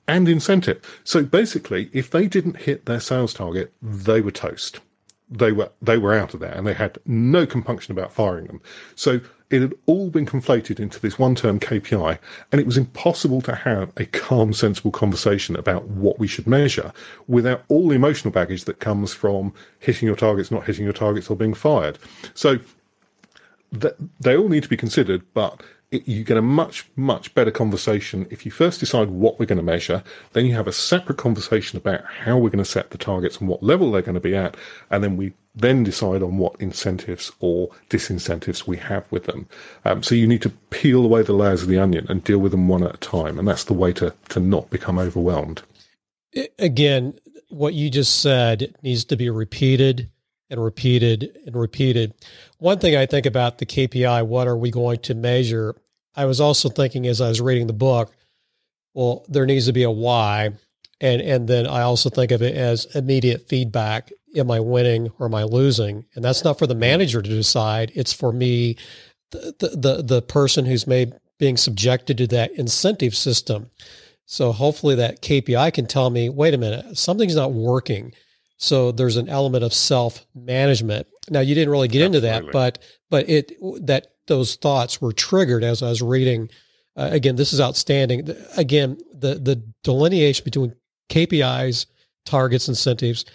[0.07, 0.81] and incentive.
[1.03, 4.79] So basically, if they didn't hit their sales target, they were toast.
[5.29, 8.61] They were they were out of there, and they had no compunction about firing them.
[8.95, 12.17] So it had all been conflated into this one term KPI,
[12.51, 16.91] and it was impossible to have a calm, sensible conversation about what we should measure
[17.27, 21.29] without all the emotional baggage that comes from hitting your targets, not hitting your targets,
[21.29, 21.97] or being fired.
[22.33, 22.59] So
[23.79, 25.61] th- they all need to be considered, but
[25.93, 29.57] it, you get a much, much better conversation if you first decide what we're going
[29.57, 30.03] to measure,
[30.33, 33.47] then you have a separate conversation about how we're going to set the targets and
[33.47, 34.57] what level they're going to be at,
[34.89, 39.47] and then we then decide on what incentives or disincentives we have with them.
[39.85, 42.51] Um, so you need to peel away the layers of the onion and deal with
[42.51, 45.61] them one at a time, and that's the way to to not become overwhelmed.
[46.57, 47.13] Again,
[47.49, 50.09] what you just said needs to be repeated
[50.49, 52.13] and repeated and repeated.
[52.59, 55.75] One thing I think about the KPI, what are we going to measure?
[56.15, 58.13] I was also thinking as I was reading the book,
[58.93, 60.51] well, there needs to be a why.
[61.01, 64.11] And and then I also think of it as immediate feedback.
[64.35, 66.05] Am I winning or am I losing?
[66.15, 67.91] And that's not for the manager to decide.
[67.95, 68.77] It's for me,
[69.31, 73.69] the the the, person who's made being subjected to that incentive system.
[74.25, 78.13] So hopefully that KPI can tell me, wait a minute, something's not working.
[78.57, 81.07] So there's an element of self management.
[81.29, 82.29] Now you didn't really get Absolutely.
[82.29, 83.51] into that, but but it
[83.85, 86.49] that those thoughts were triggered as I was reading.
[86.95, 88.29] Uh, again, this is outstanding.
[88.57, 90.75] Again, the the delineation between
[91.09, 91.85] KPIs,
[92.25, 93.25] targets, incentives.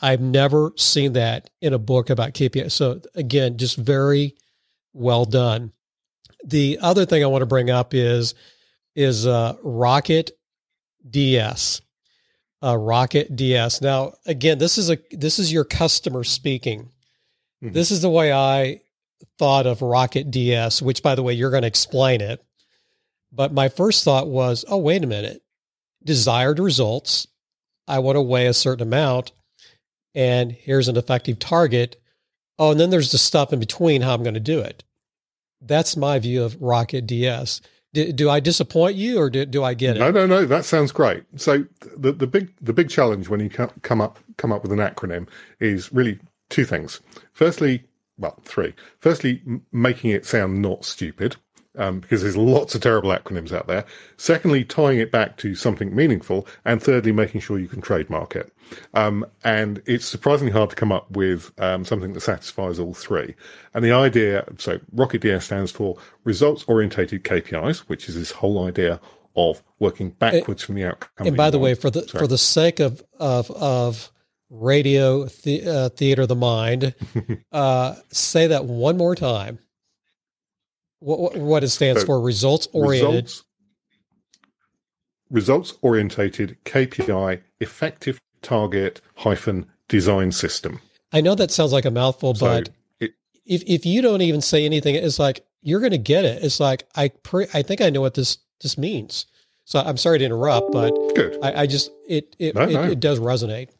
[0.00, 2.72] I've never seen that in a book about KPIs.
[2.72, 4.34] So again, just very
[4.92, 5.72] well done.
[6.44, 8.34] The other thing I want to bring up is
[8.94, 10.32] is uh, Rocket
[11.08, 11.80] DS.
[12.62, 13.80] Uh, Rocket DS.
[13.80, 16.90] Now, again, this is a this is your customer speaking.
[17.62, 17.72] Mm-hmm.
[17.72, 18.80] This is the way I
[19.42, 22.40] thought of Rocket DS, which, by the way, you're going to explain it.
[23.32, 25.42] But my first thought was, oh, wait a minute.
[26.04, 27.26] Desired results.
[27.88, 29.32] I want to weigh a certain amount.
[30.14, 32.00] And here's an effective target.
[32.56, 34.84] Oh, and then there's the stuff in between how I'm going to do it.
[35.60, 37.60] That's my view of Rocket DS.
[37.94, 39.98] Do, do I disappoint you or do, do I get it?
[39.98, 40.46] No, no, no.
[40.46, 41.24] That sounds great.
[41.34, 44.78] So the, the big the big challenge when you come up come up with an
[44.78, 45.28] acronym
[45.58, 47.00] is really two things.
[47.32, 47.82] Firstly,
[48.22, 48.72] well, three.
[49.00, 51.36] Firstly, m- making it sound not stupid,
[51.76, 53.84] um, because there's lots of terrible acronyms out there.
[54.16, 56.46] Secondly, tying it back to something meaningful.
[56.64, 58.52] And thirdly, making sure you can trademark it.
[58.94, 63.34] Um, and it's surprisingly hard to come up with um, something that satisfies all three.
[63.74, 68.66] And the idea, so Rocket DS stands for results orientated KPIs, which is this whole
[68.66, 69.00] idea
[69.34, 71.26] of working backwards from the outcome.
[71.26, 71.64] And by the want.
[71.64, 72.22] way, for the Sorry.
[72.22, 74.12] for the sake of of of
[74.52, 76.94] radio the, uh, theater of the mind.
[77.52, 79.58] uh, say that one more time.
[81.00, 82.20] What, what it stands so, for?
[82.20, 83.24] Results oriented.
[83.24, 83.44] Results,
[85.30, 90.80] results orientated KPI effective target hyphen design system.
[91.12, 93.12] I know that sounds like a mouthful, so but it,
[93.44, 96.44] if if you don't even say anything, it's like you're going to get it.
[96.44, 99.26] It's like I pre- I think I know what this this means.
[99.64, 101.38] So I'm sorry to interrupt, but good.
[101.42, 102.82] I, I just it it, no, it, no.
[102.84, 103.70] it does resonate.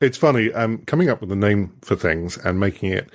[0.00, 3.10] It's funny, um, coming up with a name for things and making it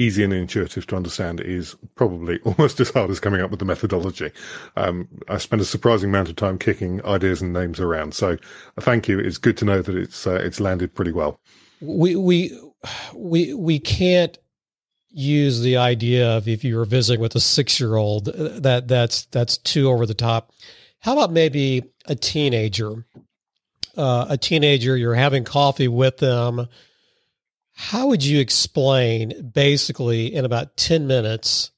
[0.00, 3.66] easy and intuitive to understand is probably almost as hard as coming up with the
[3.66, 4.30] methodology.
[4.76, 8.14] Um, I spend a surprising amount of time kicking ideas and names around.
[8.14, 8.38] So
[8.80, 9.18] thank you.
[9.18, 11.38] It's good to know that it's, uh, it's landed pretty well.
[11.80, 12.58] We, we,
[13.14, 14.38] we, we can't
[15.10, 19.26] use the idea of if you were visiting with a six year old that that's,
[19.26, 20.52] that's too over the top.
[21.00, 23.06] How about maybe a teenager?
[23.96, 26.68] Uh, a teenager, you're having coffee with them
[27.82, 31.70] how would you explain, basically, in about 10 minutes,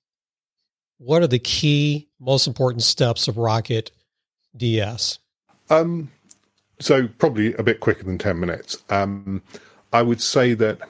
[0.98, 3.92] what are the key, most important steps of Rocket
[4.56, 5.20] DS?
[5.70, 6.10] Um,
[6.80, 8.82] so, probably a bit quicker than 10 minutes.
[8.90, 9.42] Um,
[9.92, 10.80] I would say that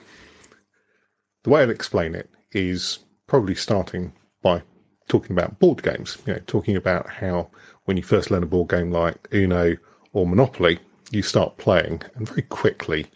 [1.43, 4.63] the way I'd explain it is probably starting by
[5.09, 7.51] talking about board games, you know, talking about how
[7.85, 9.77] when you first learn a board game like Uno
[10.15, 10.79] or Monopoly,
[11.13, 13.07] you start playing and very quickly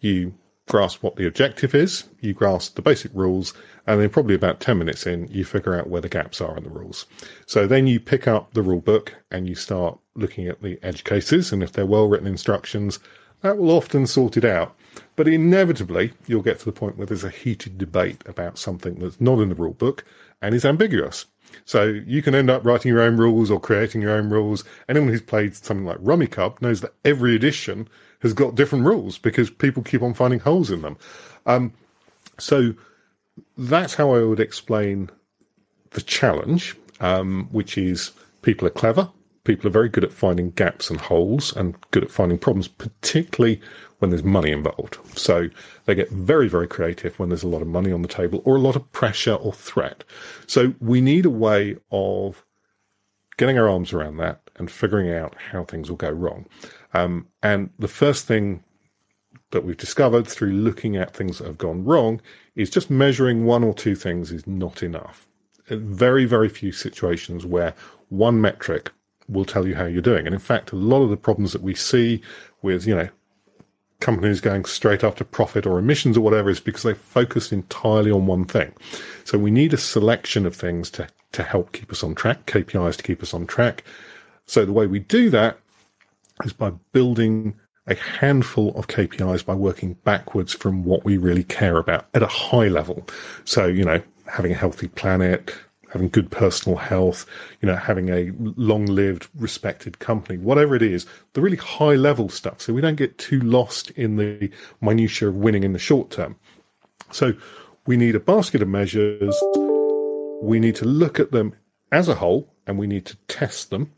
[0.00, 0.34] you
[0.68, 3.52] grasp what the objective is, you grasp the basic rules,
[3.86, 6.62] and then probably about 10 minutes in, you figure out where the gaps are in
[6.62, 7.06] the rules.
[7.46, 11.02] So then you pick up the rule book and you start looking at the edge
[11.02, 13.00] cases, and if they're well written instructions,
[13.40, 14.76] that will often sort it out.
[15.16, 19.20] But inevitably, you'll get to the point where there's a heated debate about something that's
[19.20, 20.04] not in the rule book
[20.40, 21.26] and is ambiguous.
[21.64, 24.64] So you can end up writing your own rules or creating your own rules.
[24.88, 27.88] Anyone who's played something like Rummikub knows that every edition
[28.20, 30.96] has got different rules because people keep on finding holes in them.
[31.46, 31.72] Um,
[32.38, 32.74] so
[33.56, 35.10] that's how I would explain
[35.90, 39.10] the challenge, um, which is people are clever.
[39.44, 43.60] People are very good at finding gaps and holes and good at finding problems, particularly
[43.98, 44.98] when there's money involved.
[45.16, 45.48] So
[45.86, 48.56] they get very, very creative when there's a lot of money on the table or
[48.56, 50.04] a lot of pressure or threat.
[50.46, 52.44] So we need a way of
[53.36, 56.46] getting our arms around that and figuring out how things will go wrong.
[56.92, 58.62] Um, and the first thing
[59.50, 62.20] that we've discovered through looking at things that have gone wrong
[62.54, 65.26] is just measuring one or two things is not enough.
[65.68, 67.74] Very, very few situations where
[68.08, 68.90] one metric
[69.30, 70.26] will tell you how you're doing.
[70.26, 72.22] And in fact, a lot of the problems that we see
[72.62, 73.08] with, you know,
[74.00, 78.26] companies going straight after profit or emissions or whatever is because they focus entirely on
[78.26, 78.72] one thing.
[79.24, 82.96] So we need a selection of things to, to help keep us on track, KPIs
[82.96, 83.84] to keep us on track.
[84.46, 85.58] So the way we do that
[86.44, 87.54] is by building
[87.86, 92.26] a handful of KPIs by working backwards from what we really care about at a
[92.26, 93.06] high level.
[93.44, 95.54] So, you know, having a healthy planet,
[95.90, 97.26] having good personal health,
[97.60, 102.28] you know, having a long lived, respected company, whatever it is, the really high level
[102.28, 102.60] stuff.
[102.60, 104.50] So we don't get too lost in the
[104.80, 106.36] minutiae of winning in the short term.
[107.10, 107.32] So
[107.86, 109.36] we need a basket of measures.
[110.42, 111.54] We need to look at them
[111.92, 113.92] as a whole and we need to test them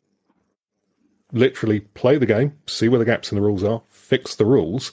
[1.33, 4.93] literally play the game, see where the gaps in the rules are, fix the rules.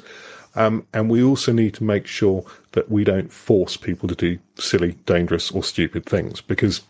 [0.56, 4.40] Um, and we also need to make sure that we don't force people to do
[4.56, 6.42] silly, dangerous, or stupid things.
[6.42, 6.82] Because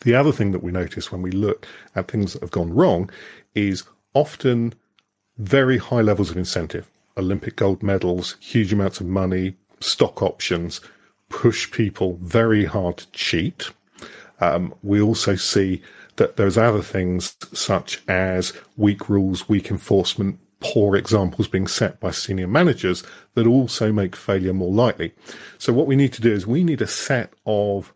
[0.00, 3.10] the other thing that we notice when we look at things that have gone wrong
[3.54, 4.74] is often
[5.38, 6.88] very high levels of incentive.
[7.16, 10.80] Olympic gold medals, huge amounts of money, stock options
[11.28, 13.70] push people very hard to cheat.
[14.40, 15.82] Um, we also see
[16.16, 22.10] that there's other things such as weak rules, weak enforcement, poor examples being set by
[22.10, 23.02] senior managers
[23.34, 25.12] that also make failure more likely.
[25.58, 27.92] So what we need to do is we need a set of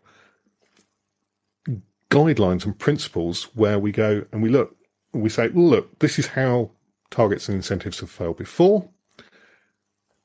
[2.09, 4.75] guidelines and principles where we go and we look,
[5.13, 6.71] we say, look, this is how
[7.09, 8.89] targets and incentives have failed before.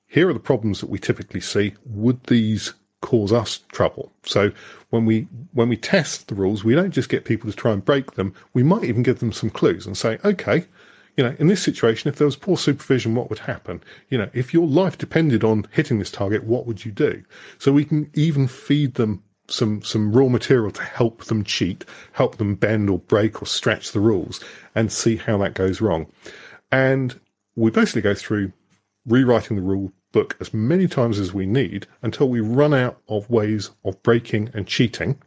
[0.07, 1.75] Here are the problems that we typically see.
[1.87, 4.11] Would these cause us trouble.
[4.23, 4.53] So
[4.89, 7.85] when we when we test the rules, we don't just get people to try and
[7.85, 8.33] break them.
[8.55, 10.67] We might even give them some clues and say, okay,
[11.17, 13.83] you know, in this situation, if there was poor supervision, what would happen?
[14.09, 17.23] You know, if your life depended on hitting this target, what would you do?
[17.59, 22.37] So we can even feed them some some raw material to help them cheat, help
[22.39, 24.43] them bend or break or stretch the rules,
[24.75, 26.07] and see how that goes wrong.
[26.71, 27.19] And
[27.57, 28.53] we basically go through
[29.07, 33.29] rewriting the rule book as many times as we need until we run out of
[33.29, 35.19] ways of breaking and cheating.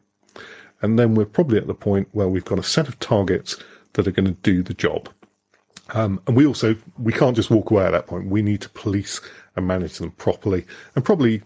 [0.82, 3.58] And then we're probably at the point where we've got a set of targets
[3.94, 5.10] that are going to do the job.
[5.90, 8.28] Um, and we also, we can't just walk away at that point.
[8.28, 9.22] We need to police
[9.56, 10.66] and manage them properly
[10.96, 11.44] and probably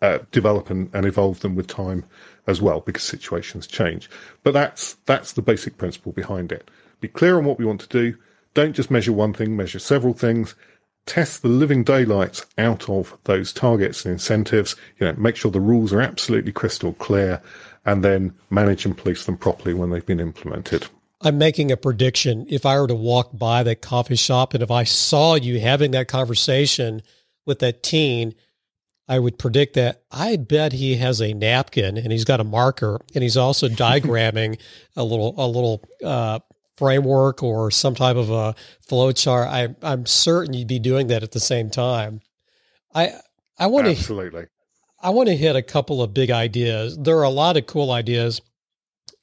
[0.00, 2.04] uh, develop and, and evolve them with time
[2.46, 4.08] as well because situations change.
[4.42, 6.70] But that's, that's the basic principle behind it.
[7.00, 8.16] Be clear on what we want to do.
[8.54, 10.54] Don't just measure one thing, measure several things
[11.06, 15.60] test the living daylights out of those targets and incentives, you know, make sure the
[15.60, 17.42] rules are absolutely crystal clear
[17.84, 20.86] and then manage and police them properly when they've been implemented.
[21.24, 22.46] I'm making a prediction.
[22.48, 25.92] If I were to walk by that coffee shop and if I saw you having
[25.92, 27.02] that conversation,
[27.46, 28.34] with that teen,
[29.06, 33.00] I would predict that I bet he has a napkin and he's got a marker
[33.14, 34.58] and he's also diagramming
[34.96, 36.40] a little a little uh,
[36.76, 39.48] framework or some type of a flow chart.
[39.48, 42.20] I, I'm certain you'd be doing that at the same time.
[42.94, 43.12] I
[43.58, 44.46] I want to absolutely.
[45.02, 46.96] I want to hit a couple of big ideas.
[46.96, 48.40] There are a lot of cool ideas.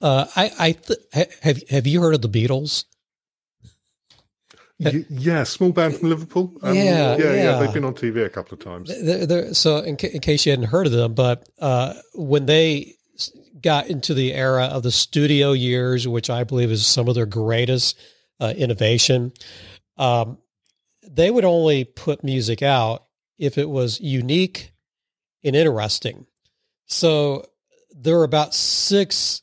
[0.01, 2.85] Uh, I I th- have have you heard of the Beatles?
[4.83, 6.53] Y- yeah, small band from Liverpool.
[6.63, 8.89] Um, yeah, yeah, yeah, They've been on TV a couple of times.
[9.03, 12.47] They're, they're, so, in, ca- in, case you hadn't heard of them, but uh, when
[12.47, 12.95] they
[13.61, 17.27] got into the era of the studio years, which I believe is some of their
[17.27, 17.99] greatest
[18.39, 19.33] uh, innovation,
[19.97, 20.39] um,
[21.07, 23.05] they would only put music out
[23.37, 24.71] if it was unique
[25.43, 26.25] and interesting.
[26.87, 27.45] So
[27.95, 29.41] there are about six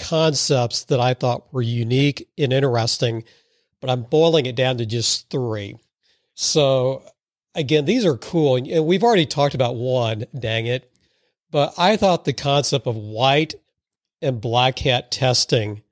[0.00, 3.24] concepts that I thought were unique and interesting
[3.80, 5.76] but I'm boiling it down to just three.
[6.34, 7.02] So
[7.54, 8.56] again, these are cool.
[8.56, 10.90] And we've already talked about one, dang it.
[11.50, 13.54] But I thought the concept of white
[14.22, 15.82] and black hat testing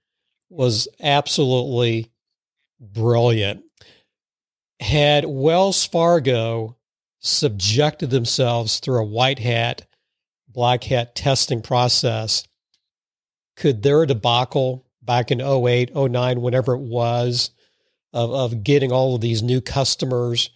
[0.50, 2.12] was absolutely
[2.78, 3.64] brilliant.
[4.80, 6.76] Had Wells Fargo
[7.20, 9.86] subjected themselves through a white hat,
[10.46, 12.46] black hat testing process,
[13.58, 17.50] could their debacle back in 08, 09, whenever it was,
[18.12, 20.50] of, of getting all of these new customers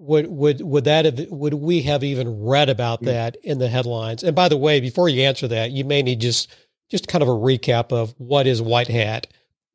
[0.00, 3.06] would would would that have would we have even read about mm.
[3.06, 6.20] that in the headlines and by the way before you answer that you may need
[6.20, 6.50] just
[6.90, 9.26] just kind of a recap of what is white hat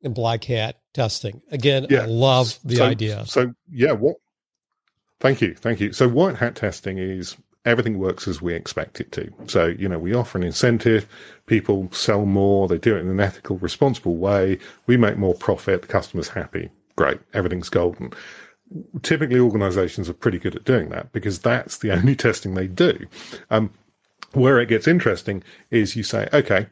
[0.02, 2.02] and black hat testing again yeah.
[2.02, 4.16] i love the so, idea so yeah what
[5.20, 7.36] thank you thank you so white hat testing is
[7.66, 9.30] everything works as we expect it to.
[9.46, 11.06] So, you know, we offer an incentive,
[11.46, 15.82] people sell more, they do it in an ethical, responsible way, we make more profit,
[15.82, 16.70] the customer's happy.
[16.94, 18.12] Great, everything's golden.
[19.02, 23.06] Typically, organizations are pretty good at doing that because that's the only testing they do.
[23.50, 23.70] Um,
[24.32, 26.68] where it gets interesting is you say, okay,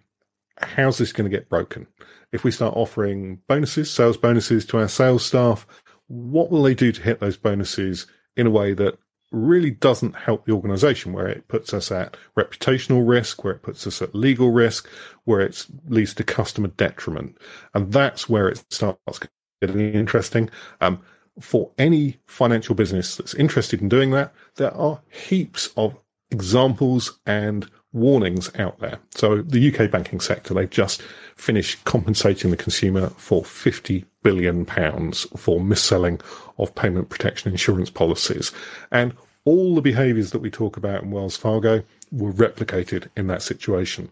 [0.58, 1.86] how's this going to get broken?
[2.32, 5.66] If we start offering bonuses, sales bonuses to our sales staff,
[6.06, 8.98] what will they do to hit those bonuses in a way that
[9.34, 13.86] really doesn't help the organization, where it puts us at reputational risk, where it puts
[13.86, 14.88] us at legal risk,
[15.24, 17.36] where it leads to customer detriment.
[17.74, 19.20] And that's where it starts
[19.60, 20.50] getting interesting.
[20.80, 21.00] Um,
[21.40, 25.96] for any financial business that's interested in doing that, there are heaps of
[26.30, 28.98] examples and warnings out there.
[29.12, 31.00] So the UK banking sector, they've just
[31.36, 36.20] finished compensating the consumer for 50 billion pounds for mis-selling
[36.58, 38.52] of payment protection insurance policies.
[38.90, 39.14] And
[39.44, 44.10] all the behaviors that we talk about in Wells Fargo were replicated in that situation.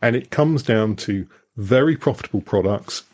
[0.00, 1.26] And it comes down to
[1.56, 3.04] very profitable products,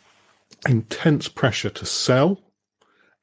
[0.67, 2.41] intense pressure to sell,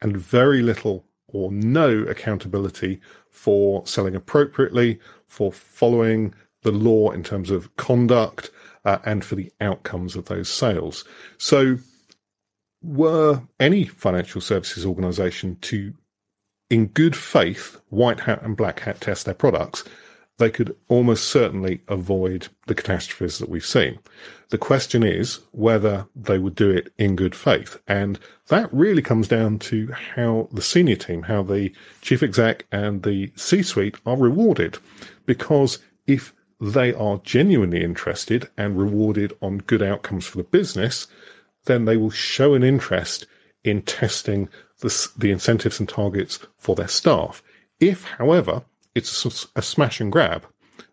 [0.00, 6.34] and very little or no accountability for selling appropriately, for following
[6.66, 8.50] the law in terms of conduct,
[8.84, 11.04] uh, and for the outcomes of those sales.
[11.38, 11.78] So,
[12.82, 15.94] were any financial services organization to
[16.68, 19.84] in good faith, white hat and black hat test their products,
[20.38, 23.98] they could almost certainly avoid the catastrophes that we've seen.
[24.50, 27.80] The question is whether they would do it in good faith.
[27.86, 33.02] And that really comes down to how the senior team, how the chief exec and
[33.02, 34.78] the C suite are rewarded.
[35.24, 41.06] Because if they are genuinely interested and rewarded on good outcomes for the business,
[41.64, 43.26] then they will show an interest
[43.64, 44.48] in testing
[44.80, 47.42] the, the incentives and targets for their staff.
[47.80, 50.46] If, however, it's a smash and grab,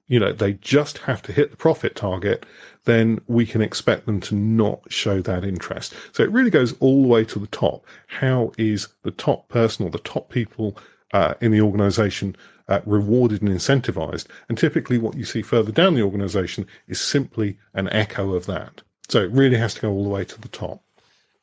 [0.07, 2.45] you know, they just have to hit the profit target,
[2.83, 5.93] then we can expect them to not show that interest.
[6.11, 7.85] So it really goes all the way to the top.
[8.07, 10.77] How is the top person or the top people
[11.13, 12.35] uh, in the organization
[12.67, 14.27] uh, rewarded and incentivized?
[14.49, 18.81] And typically what you see further down the organization is simply an echo of that.
[19.09, 20.81] So it really has to go all the way to the top.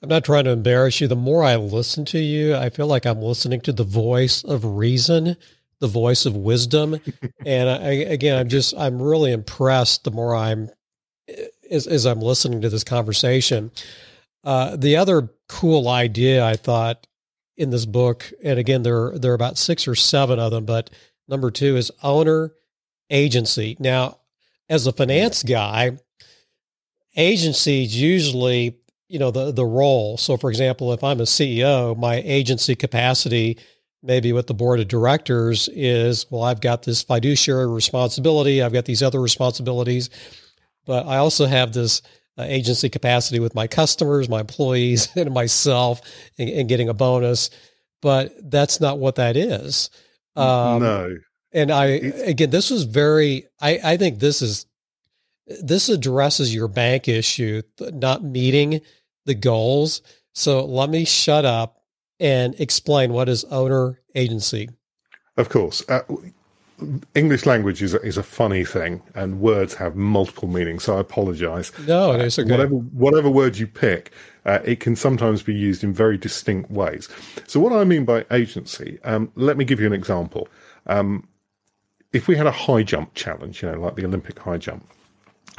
[0.02, 1.08] I'm not trying to embarrass you.
[1.08, 4.64] The more I listen to you, I feel like I'm listening to the voice of
[4.64, 5.36] reason,
[5.78, 6.98] the voice of wisdom.
[7.46, 10.70] and I, again, I'm just, I'm really impressed the more I'm,
[11.70, 13.70] as, as I'm listening to this conversation.
[14.42, 17.06] Uh, the other cool idea I thought
[17.58, 20.88] in this book, and again, there, there are about six or seven of them, but
[21.30, 22.52] number two is owner
[23.08, 23.76] agency.
[23.78, 24.18] Now,
[24.68, 25.98] as a finance guy,
[27.16, 28.76] agencies usually
[29.08, 30.16] you know the the role.
[30.16, 33.58] So, for example, if I'm a CEO, my agency capacity,
[34.02, 38.84] maybe with the board of directors, is well, I've got this fiduciary responsibility, I've got
[38.84, 40.10] these other responsibilities,
[40.86, 42.02] but I also have this
[42.38, 46.00] uh, agency capacity with my customers, my employees, and myself,
[46.38, 47.50] and, and getting a bonus.
[48.00, 49.90] But that's not what that is.
[50.36, 51.16] Um, no.
[51.52, 53.46] And I It's- again, this was very.
[53.60, 54.66] I I think this is
[55.46, 58.80] this addresses your bank issue, not meeting
[59.26, 60.00] the goals.
[60.32, 61.82] So let me shut up
[62.20, 64.68] and explain what is owner agency.
[65.36, 65.82] Of course.
[65.88, 66.02] Uh,
[67.14, 70.84] English language is a, is a funny thing, and words have multiple meanings.
[70.84, 71.72] So I apologise.
[71.86, 72.50] No, it's okay.
[72.50, 74.12] Whatever whatever word you pick,
[74.44, 77.08] uh, it can sometimes be used in very distinct ways.
[77.46, 80.48] So what I mean by agency, um, let me give you an example.
[80.86, 81.28] Um,
[82.12, 84.88] if we had a high jump challenge, you know, like the Olympic high jump,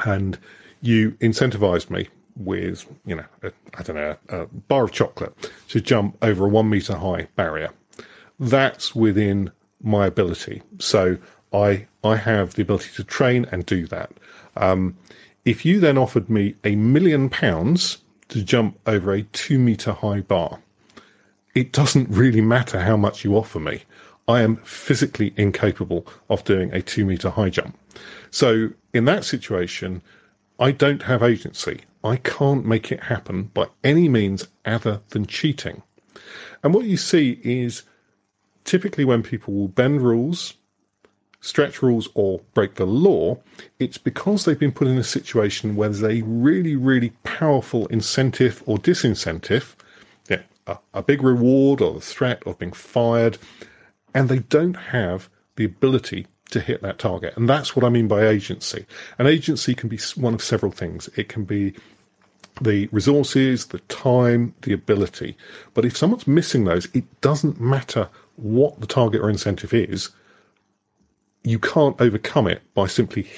[0.04, 0.38] and
[0.80, 5.34] you incentivized me with, you know, I I don't know, a bar of chocolate
[5.68, 7.70] to jump over a one meter high barrier,
[8.38, 9.52] that's within
[9.82, 10.62] my ability.
[10.78, 11.18] So
[11.52, 14.12] I I have the ability to train and do that.
[14.56, 14.96] Um,
[15.44, 20.20] if you then offered me a million pounds to jump over a two meter high
[20.20, 20.60] bar,
[21.54, 23.82] it doesn't really matter how much you offer me.
[24.28, 27.76] I am physically incapable of doing a two meter high jump.
[28.30, 30.02] So in that situation,
[30.58, 31.80] I don't have agency.
[32.04, 35.82] I can't make it happen by any means other than cheating.
[36.62, 37.82] And what you see is
[38.64, 40.54] typically when people will bend rules,
[41.40, 43.38] stretch rules, or break the law,
[43.78, 48.62] it's because they've been put in a situation where there's a really, really powerful incentive
[48.66, 49.74] or disincentive,
[50.28, 53.38] yeah, a, a big reward or the threat of being fired,
[54.14, 57.36] and they don't have the ability to hit that target.
[57.36, 58.86] And that's what I mean by agency.
[59.18, 61.08] An agency can be one of several things.
[61.16, 61.74] It can be
[62.60, 65.36] the resources, the time, the ability.
[65.74, 68.08] But if someone's missing those, it doesn't matter
[68.42, 70.10] what the target or incentive is.
[71.44, 73.28] You can't overcome it by simply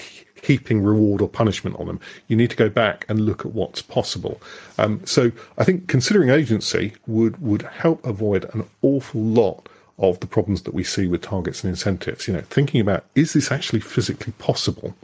[0.43, 2.01] heaping reward or punishment on them.
[2.29, 4.41] You need to go back and look at what's possible.
[4.79, 10.27] Um, so I think considering agency would would help avoid an awful lot of the
[10.27, 12.27] problems that we see with targets and incentives.
[12.29, 14.95] You know, thinking about is this actually physically possible?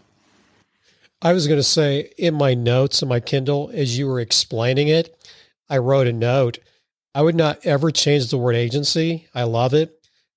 [1.22, 4.88] I was going to say in my notes in my Kindle, as you were explaining
[4.88, 5.16] it,
[5.68, 6.58] I wrote a note.
[7.14, 9.28] I would not ever change the word agency.
[9.34, 9.92] I love it,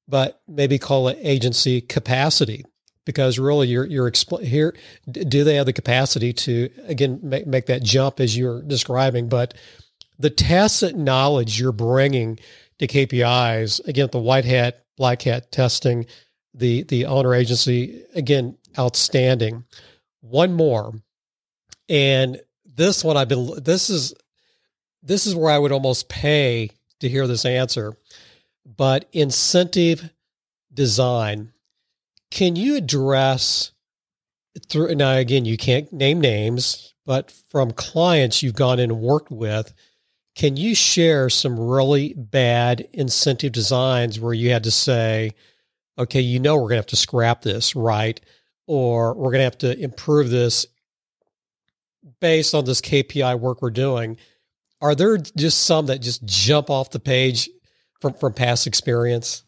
[0.08, 2.66] but maybe call it agency capacity
[3.06, 4.76] because really you're you're expl- here.
[5.10, 9.30] Do they have the capacity to again make make that jump as you're describing?
[9.30, 9.54] But
[10.18, 12.40] the tacit knowledge you're bringing
[12.80, 16.06] to KPIs again, the white hat, black hat testing,
[16.54, 19.66] the the owner agency again, outstanding
[20.22, 20.94] one more
[21.90, 24.14] and this one i've been this is
[25.04, 27.93] this is where i would almost pay to hear this answer
[28.66, 30.10] but incentive
[30.74, 31.51] design
[32.32, 33.72] can you address
[34.70, 39.32] through now again you can't name names but from clients you've gone in and worked
[39.32, 39.74] with
[40.36, 45.32] can you share some really bad incentive designs where you had to say
[45.97, 48.20] okay you know we're going to have to scrap this right
[48.68, 50.66] or we're going to have to improve this
[52.20, 54.18] based on this KPI work we're doing.
[54.84, 57.50] Are there just some that just jump off the page
[58.02, 59.44] from from past experience?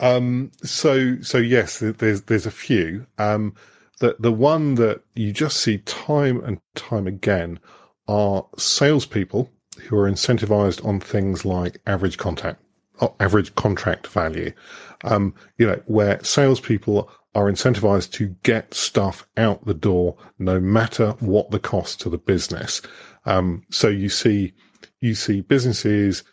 [0.00, 3.06] Um, so so yes, there's there's a few.
[3.16, 3.54] Um,
[4.00, 7.60] the the one that you just see time and time again
[8.08, 9.48] are salespeople
[9.82, 12.60] who are incentivized on things like average contact,
[13.00, 14.52] or average contract value.
[15.04, 21.12] Um, you know, where salespeople are incentivized to get stuff out the door, no matter
[21.20, 22.82] what the cost to the business.
[23.24, 24.52] Um, so you see,
[25.00, 26.24] you see businesses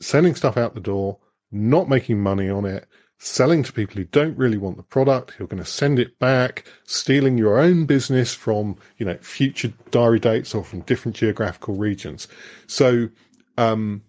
[0.00, 1.18] sending stuff out the door,
[1.50, 2.86] not making money on it,
[3.18, 6.18] selling to people who don't really want the product, who are going to send it
[6.18, 11.74] back, stealing your own business from, you know, future diary dates or from different geographical
[11.74, 12.28] regions.
[12.66, 13.08] So,
[13.56, 14.02] um,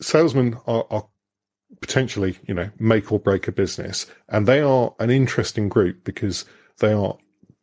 [0.00, 1.06] salesmen are, are
[1.80, 4.06] potentially, you know, make or break a business.
[4.28, 6.46] And they are an interesting group because
[6.78, 7.16] they are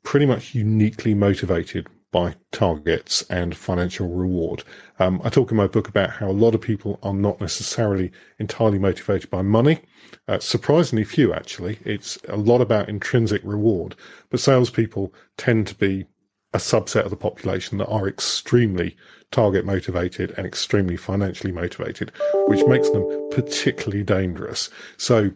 [0.04, 4.64] pretty much uniquely motivated by targets and financial reward.
[5.00, 8.12] Um, I talk in my book about how a lot of people are not necessarily
[8.38, 9.80] entirely motivated by money.
[10.28, 11.80] Uh, surprisingly few, actually.
[11.86, 13.96] It's a lot about intrinsic reward,
[14.30, 16.06] but salespeople tend to be
[16.54, 18.98] a subset of the population that are extremely
[19.32, 22.12] target motivated and extremely financially motivated,
[22.48, 24.70] which makes them particularly dangerous.
[24.98, 25.32] So,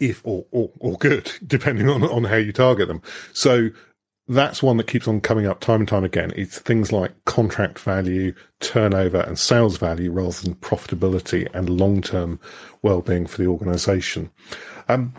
[0.00, 3.02] if or or, or good, depending on on how you target them.
[3.34, 3.70] So
[4.28, 6.32] that's one that keeps on coming up time and time again.
[6.36, 12.38] It's things like contract value, turnover, and sales value rather than profitability and long term
[12.82, 14.30] well being for the organization.
[14.88, 15.12] Um,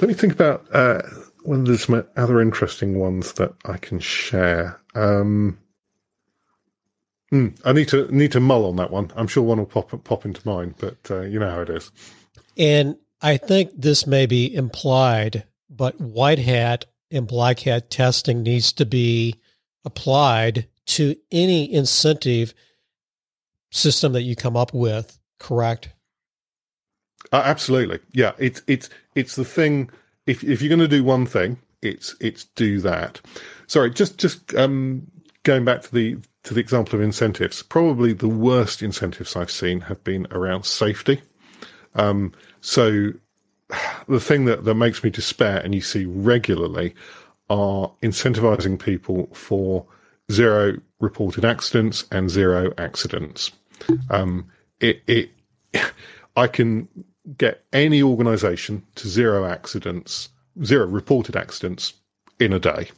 [0.00, 1.02] let me think about uh,
[1.42, 4.80] whether there's some other interesting ones that I can share.
[4.94, 5.58] Um,
[7.30, 9.12] hmm, I need to need to mull on that one.
[9.14, 11.90] I'm sure one will pop pop into mind, but uh, you know how it is.
[12.56, 18.72] And I think this may be implied, but white hat and black hat testing needs
[18.74, 19.36] to be
[19.84, 22.54] applied to any incentive
[23.70, 25.90] system that you come up with, correct?
[27.32, 28.00] Uh, absolutely.
[28.12, 29.90] Yeah, it's it's it's the thing
[30.26, 33.20] if if you're going to do one thing, it's it's do that.
[33.66, 35.06] Sorry, just just um
[35.42, 39.82] going back to the to the example of incentives, probably the worst incentives I've seen
[39.82, 41.20] have been around safety.
[41.94, 43.12] Um, so
[44.10, 46.94] the thing that, that makes me despair, and you see regularly,
[47.48, 49.86] are incentivizing people for
[50.30, 53.50] zero reported accidents and zero accidents.
[54.10, 54.48] Um,
[54.80, 55.30] it, it,
[56.36, 56.88] I can
[57.36, 60.28] get any organization to zero accidents,
[60.64, 61.94] zero reported accidents
[62.38, 62.90] in a day.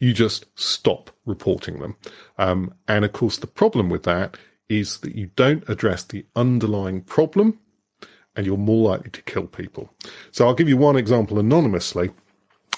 [0.00, 1.96] You just stop reporting them.
[2.38, 4.36] Um, and of course, the problem with that
[4.68, 7.58] is that you don't address the underlying problem
[8.38, 9.90] and you're more likely to kill people.
[10.30, 12.10] So I'll give you one example anonymously.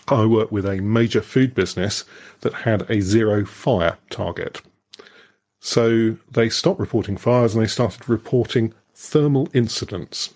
[0.08, 2.04] I work with a major food business
[2.40, 4.62] that had a zero fire target.
[5.60, 10.32] So they stopped reporting fires and they started reporting thermal incidents.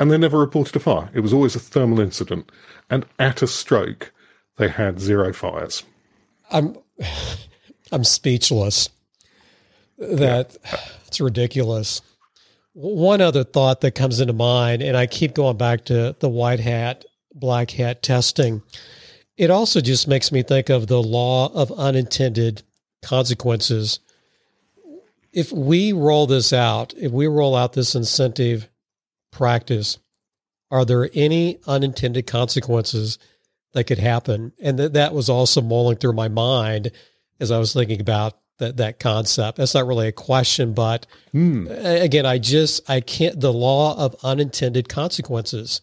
[0.00, 1.08] And they never reported a fire.
[1.14, 2.50] It was always a thermal incident.
[2.90, 4.12] And at a stroke,
[4.56, 5.84] they had zero fires.
[6.50, 6.76] I'm
[7.92, 8.88] I'm speechless.
[9.98, 10.80] That yeah.
[11.06, 12.02] it's ridiculous.
[12.82, 16.60] One other thought that comes into mind, and I keep going back to the white
[16.60, 17.04] hat,
[17.34, 18.62] black hat testing.
[19.36, 22.62] It also just makes me think of the law of unintended
[23.02, 24.00] consequences.
[25.30, 28.70] If we roll this out, if we roll out this incentive
[29.30, 29.98] practice,
[30.70, 33.18] are there any unintended consequences
[33.74, 34.54] that could happen?
[34.58, 36.92] And that that was also mulling through my mind
[37.38, 39.58] as I was thinking about that that concept.
[39.58, 41.68] That's not really a question, but mm.
[42.02, 45.80] again, I just I can't the law of unintended consequences.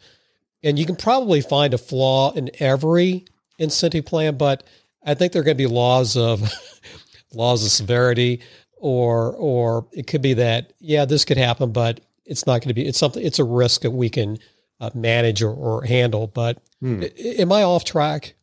[0.64, 3.26] And you can probably find a flaw in every
[3.60, 4.64] incentive plan, but
[5.06, 6.52] I think there are going to be laws of
[7.34, 8.42] laws of severity
[8.78, 12.74] or or it could be that yeah, this could happen, but it's not going to
[12.74, 14.40] be it's something it's a risk that we can
[14.80, 16.28] uh, manage or, or, handle.
[16.28, 17.12] But mm.
[17.40, 18.36] am I off track?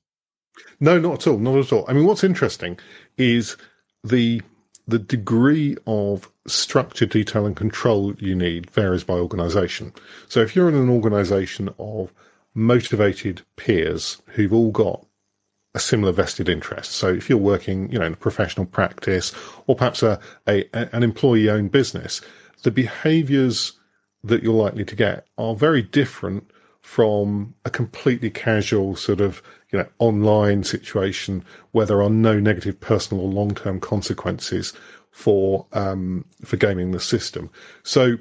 [0.80, 1.38] No, not at all.
[1.38, 1.84] Not at all.
[1.88, 2.78] I mean, what's interesting
[3.16, 3.56] is
[4.04, 4.42] the
[4.86, 9.94] the degree of structure, detail, and control you need varies by organization.
[10.28, 12.12] So if you're in an organization of
[12.54, 15.06] motivated peers who've all got
[15.74, 16.92] a similar vested interest.
[16.92, 19.32] So if you're working, you know, in a professional practice
[19.66, 22.20] or perhaps a, a an employee owned business,
[22.62, 23.72] the behaviors
[24.22, 26.48] that you're likely to get are very different
[26.80, 29.42] from a completely casual sort of
[29.74, 34.72] you know online situation where there are no negative personal or long term consequences
[35.10, 37.50] for um, for gaming the system.
[37.82, 38.18] So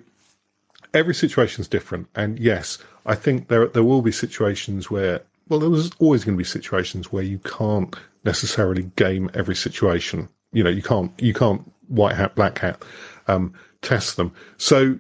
[0.96, 5.60] every situation is different, and yes, I think there there will be situations where well,
[5.60, 7.96] there's always going to be situations where you can't
[8.26, 10.30] necessarily game every situation.
[10.54, 12.84] You know, you can't you can't white hat black hat
[13.28, 14.34] um, test them.
[14.58, 14.98] So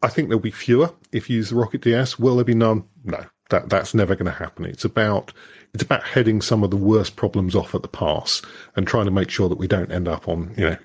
[0.00, 2.20] I think there'll be fewer if you use the Rocket DS.
[2.20, 2.84] Will there be none?
[3.02, 4.64] No, that that's never going to happen.
[4.64, 5.32] It's about
[5.74, 8.42] it's about heading some of the worst problems off at the pass
[8.76, 10.76] and trying to make sure that we don't end up on you know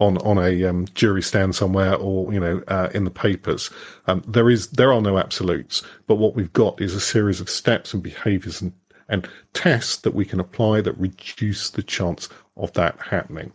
[0.00, 3.70] on on a um, jury stand somewhere or you know uh, in the papers.
[4.06, 7.48] Um, there is there are no absolutes, but what we've got is a series of
[7.48, 8.72] steps and behaviours and
[9.08, 13.52] and tests that we can apply that reduce the chance of that happening.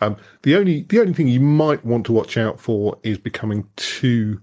[0.00, 3.68] Um, the only the only thing you might want to watch out for is becoming
[3.76, 4.40] too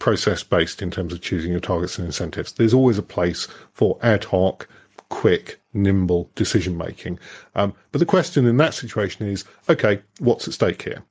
[0.00, 2.52] process based in terms of choosing your targets and incentives.
[2.52, 4.66] There's always a place for ad hoc,
[5.10, 7.20] quick, nimble decision making.
[7.54, 11.04] Um, but the question in that situation is, okay, what's at stake here?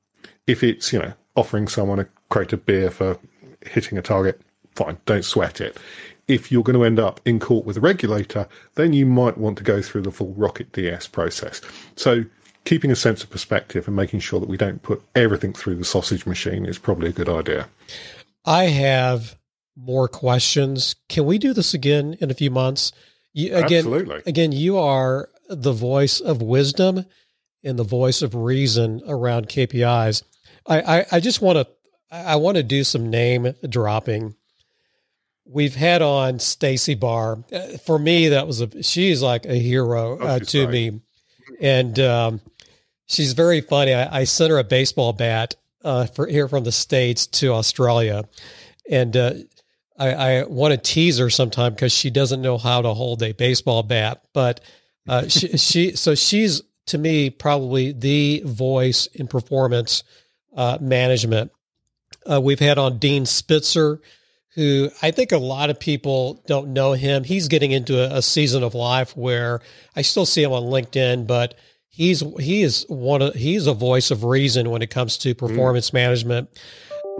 [0.46, 3.18] If it's, you know, offering someone a crate of beer for
[3.64, 4.40] hitting a target,
[4.74, 5.78] fine, don't sweat it.
[6.28, 9.58] If you're going to end up in court with a regulator, then you might want
[9.58, 11.60] to go through the full Rocket DS process.
[11.96, 12.24] So
[12.64, 15.84] keeping a sense of perspective and making sure that we don't put everything through the
[15.84, 17.68] sausage machine is probably a good idea.
[18.44, 19.36] I have
[19.76, 20.96] more questions.
[21.08, 22.92] Can we do this again in a few months?
[23.32, 24.22] You, again, Absolutely.
[24.26, 27.06] Again, you are the voice of wisdom
[27.62, 30.22] and the voice of reason around KPIs.
[30.66, 31.66] I, I, I just want to
[32.12, 34.34] I want to do some name dropping.
[35.44, 37.44] We've had on Stacey Barr.
[37.52, 41.00] Uh, for me, that was a she's like a hero oh, uh, to me,
[41.60, 42.40] and um,
[43.06, 43.94] she's very funny.
[43.94, 45.54] I, I sent her a baseball bat
[45.84, 48.24] uh, for here from the states to Australia,
[48.88, 49.32] and uh,
[49.98, 53.32] I, I, want to tease her sometime because she doesn't know how to hold a
[53.32, 54.24] baseball bat.
[54.32, 54.60] But
[55.08, 60.02] uh, she, she, so she's to me probably the voice in performance
[60.56, 61.52] uh, management.
[62.30, 64.00] Uh, we've had on Dean Spitzer,
[64.54, 67.24] who I think a lot of people don't know him.
[67.24, 69.60] He's getting into a, a season of life where
[69.94, 71.54] I still see him on LinkedIn, but
[71.90, 75.90] he's he is one of he's a voice of reason when it comes to performance
[75.90, 75.94] mm.
[75.94, 76.48] management.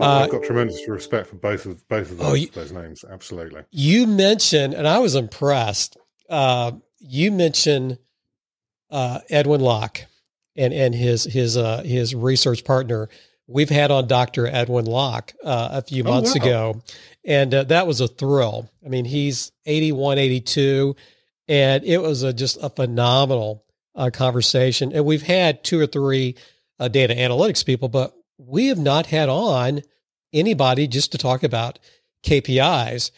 [0.00, 2.72] Uh, I've got tremendous respect for both of both of oh, those, oh, you, those
[2.72, 3.04] names.
[3.08, 3.64] Absolutely.
[3.70, 5.98] You mentioned, and I was impressed.
[6.28, 7.98] Uh, you mentioned
[8.90, 10.06] uh, Edwin Locke
[10.56, 13.08] and and his his uh, his research partner.
[13.46, 14.46] We've had on Dr.
[14.46, 16.46] Edwin Locke uh, a few oh, months oh, wow.
[16.46, 16.82] ago,
[17.24, 18.70] and uh, that was a thrill.
[18.86, 20.94] I mean, he's 81, 82,
[21.48, 23.64] and it was a, just a phenomenal
[23.94, 24.92] uh, conversation.
[24.92, 26.36] And we've had two or three
[26.78, 29.82] uh, data analytics people, but we have not had on
[30.32, 31.78] anybody just to talk about
[32.24, 33.10] KPIs.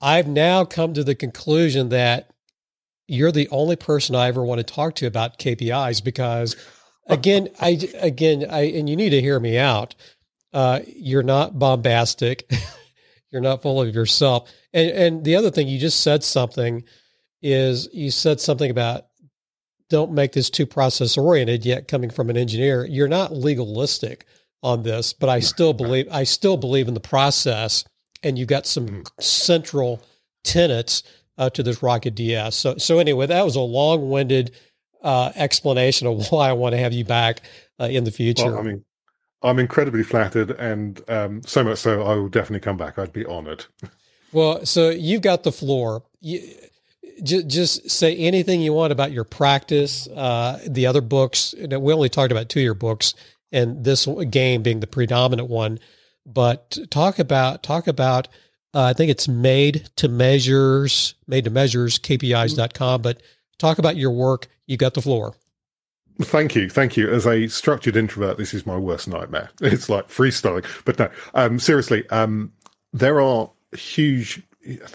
[0.00, 2.30] I've now come to the conclusion that
[3.06, 6.56] you're the only person I ever want to talk to about KPIs because
[7.06, 9.94] again, I again, I and you need to hear me out.
[10.52, 12.50] Uh, you're not bombastic.
[13.30, 14.50] you're not full of yourself.
[14.72, 16.84] And and the other thing you just said something
[17.42, 19.06] is you said something about
[19.90, 22.84] don't make this too process oriented yet coming from an engineer.
[22.84, 24.26] You're not legalistic
[24.62, 27.84] on this, but I still believe I still believe in the process
[28.24, 29.22] and you've got some mm.
[29.22, 30.02] central
[30.42, 31.02] tenets
[31.38, 32.56] uh, to this Rocket DS.
[32.56, 34.52] So, so anyway, that was a long-winded
[35.02, 37.42] uh, explanation of why I want to have you back
[37.78, 38.46] uh, in the future.
[38.46, 38.84] Well, I mean,
[39.42, 42.98] I'm incredibly flattered, and um, so much so, I will definitely come back.
[42.98, 43.66] I'd be honored.
[44.32, 46.02] Well, so you've got the floor.
[46.20, 46.40] You,
[47.22, 50.06] just, just say anything you want about your practice.
[50.08, 53.14] Uh, the other books, we only talked about two of your books,
[53.52, 55.78] and this game being the predominant one.
[56.26, 58.28] But talk about talk about
[58.74, 63.02] uh, I think it's made to measures, made to measures, KPIs.com.
[63.02, 63.22] But
[63.58, 64.48] talk about your work.
[64.66, 65.36] You got the floor.
[66.22, 66.68] Thank you.
[66.68, 67.10] Thank you.
[67.10, 69.50] As a structured introvert, this is my worst nightmare.
[69.60, 70.64] It's like freestyling.
[70.84, 72.52] But no, um, seriously, um,
[72.92, 74.42] there are huge,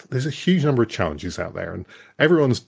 [0.10, 1.86] there's a huge number of challenges out there and
[2.20, 2.66] everyone's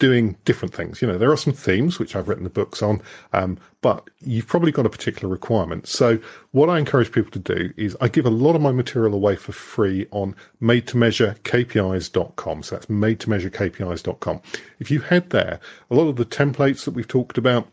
[0.00, 1.00] doing different things.
[1.00, 3.00] You know, there are some themes which I've written the books on,
[3.32, 5.86] um, but you've probably got a particular requirement.
[5.86, 6.18] So
[6.50, 9.36] what I encourage people to do is I give a lot of my material away
[9.36, 12.62] for free on made to measure KPIs.com.
[12.64, 14.40] So that's made to measure KPIs.com.
[14.80, 15.60] If you head there,
[15.90, 17.68] a lot of the templates that we've talked about,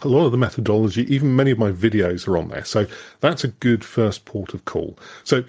[0.00, 2.64] a lot of the methodology, even many of my videos are on there.
[2.64, 2.86] So
[3.20, 4.98] that's a good first port of call.
[5.22, 5.44] So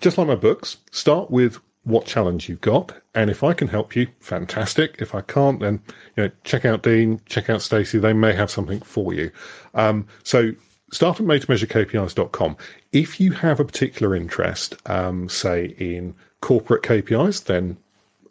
[0.00, 1.60] just like my books, start with
[1.90, 2.94] what challenge you've got.
[3.14, 4.96] And if I can help you, fantastic.
[4.98, 5.82] If I can't, then
[6.16, 7.98] you know, check out Dean, check out Stacey.
[7.98, 9.30] They may have something for you.
[9.74, 10.52] Um, so
[10.92, 12.56] start at made to measure KPIs.com.
[12.92, 17.76] If you have a particular interest, um, say in corporate KPIs, then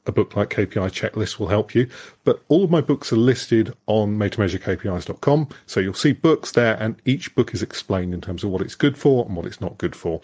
[0.09, 1.87] a book like KPI Checklist will help you.
[2.25, 5.47] But all of my books are listed on made to measure KPIs.com.
[5.65, 8.75] So you'll see books there, and each book is explained in terms of what it's
[8.75, 10.19] good for and what it's not good for.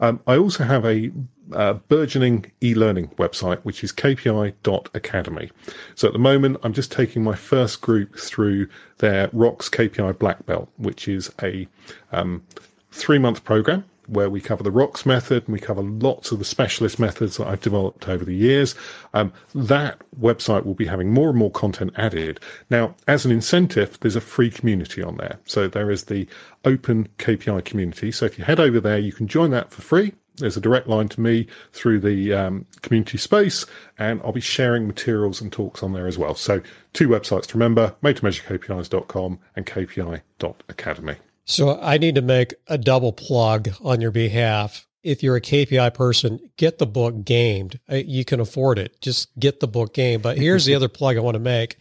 [0.00, 1.10] Um, I also have a
[1.52, 5.50] uh, burgeoning e-learning website, which is kpi.academy.
[5.94, 8.68] So at the moment, I'm just taking my first group through
[8.98, 11.66] their ROCS KPI Black Belt, which is a
[12.12, 12.44] um,
[12.90, 16.44] three month program where we cover the rocks method and we cover lots of the
[16.44, 18.74] specialist methods that I've developed over the years.
[19.14, 22.40] Um, that website will be having more and more content added.
[22.70, 25.38] Now, as an incentive, there's a free community on there.
[25.44, 26.26] So there is the
[26.64, 28.10] open KPI community.
[28.10, 30.14] So if you head over there, you can join that for free.
[30.36, 33.66] There's a direct line to me through the um, community space,
[33.98, 36.36] and I'll be sharing materials and talks on there as well.
[36.36, 41.16] So, two websites to remember made to measure KPIs.com and KPI.academy.
[41.48, 44.86] So I need to make a double plug on your behalf.
[45.02, 47.80] If you're a KPI person, get the book gamed.
[47.90, 49.00] Uh, you can afford it.
[49.00, 50.20] Just get the book game.
[50.20, 51.78] But here's the other plug I want to make.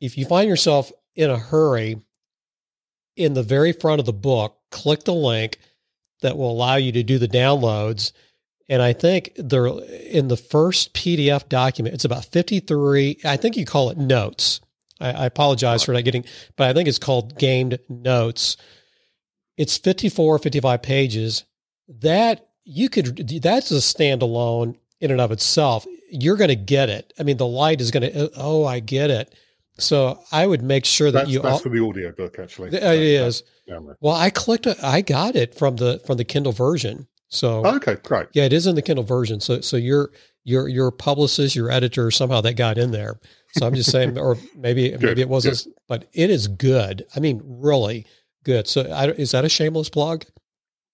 [0.00, 2.02] If you find yourself in a hurry,
[3.16, 5.58] in the very front of the book, click the link
[6.22, 8.10] that will allow you to do the downloads.
[8.68, 13.64] And I think they're in the first PDF document, it's about 53, I think you
[13.64, 14.60] call it notes.
[15.02, 16.24] I, I apologize for not getting,
[16.56, 18.56] but I think it's called Gamed Notes.
[19.56, 21.44] It's 54, 55 pages.
[21.88, 25.84] That you could, that's a standalone in and of itself.
[26.10, 27.12] You're going to get it.
[27.18, 29.34] I mean, the light is going to, uh, oh, I get it.
[29.78, 31.40] So I would make sure that that's, you.
[31.40, 32.68] That's all, for the audio book, actually.
[32.68, 33.42] Uh, it is.
[34.00, 34.66] Well, I clicked.
[34.82, 37.06] I got it from the from the Kindle version.
[37.28, 38.28] So okay, great.
[38.34, 39.40] Yeah, it is in the Kindle version.
[39.40, 40.10] So so your
[40.44, 43.18] your your publicist, your editor, somehow that got in there.
[43.52, 45.74] So I'm just saying, or maybe good, maybe it wasn't, good.
[45.88, 47.04] but it is good.
[47.14, 48.06] I mean, really
[48.44, 48.66] good.
[48.66, 50.24] So I, is that a shameless plug?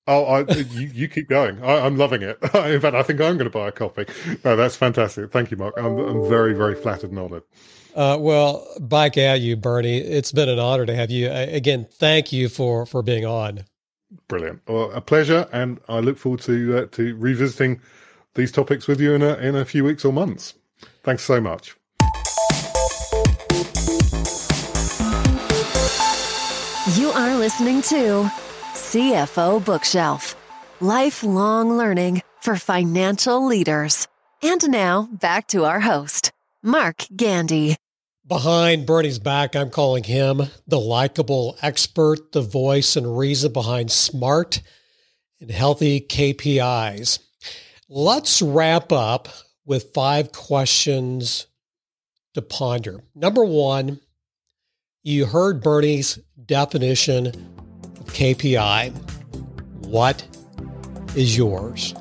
[0.06, 1.62] Oh, I, you, you keep going.
[1.62, 2.38] I, am loving it.
[2.54, 4.06] In fact, I think I'm going to buy a copy.
[4.42, 5.30] No, that's fantastic.
[5.30, 5.74] Thank you, Mark.
[5.76, 7.42] I'm, I'm very, very flattered and honored.
[7.94, 9.98] Uh, well, back at you, Bernie.
[9.98, 11.30] It's been an honor to have you.
[11.30, 13.64] Again, thank you for for being on.
[14.28, 14.62] Brilliant.
[14.66, 17.80] Well, a pleasure, and I look forward to uh, to revisiting
[18.34, 20.54] these topics with you in a in a few weeks or months.
[21.02, 21.77] Thanks so much.
[27.08, 28.30] You are listening to
[28.74, 30.36] CFO Bookshelf
[30.78, 34.06] Lifelong Learning for Financial Leaders.
[34.42, 36.32] And now back to our host,
[36.62, 37.76] Mark Gandy.
[38.26, 44.60] Behind Bernie's back, I'm calling him the likable expert, the voice and reason behind smart
[45.40, 47.20] and healthy KPIs.
[47.88, 49.28] Let's wrap up
[49.64, 51.46] with five questions
[52.34, 53.02] to ponder.
[53.14, 54.00] Number one,
[55.04, 58.92] you heard Bernie's definition of KPI.
[59.86, 60.26] What
[61.14, 61.94] is yours?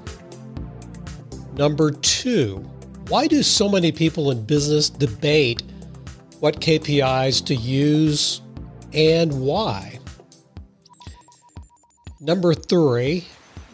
[1.54, 2.58] Number two,
[3.08, 5.64] why do so many people in business debate
[6.40, 8.42] what KPIs to use
[8.94, 10.00] and why?
[12.20, 13.26] Number three,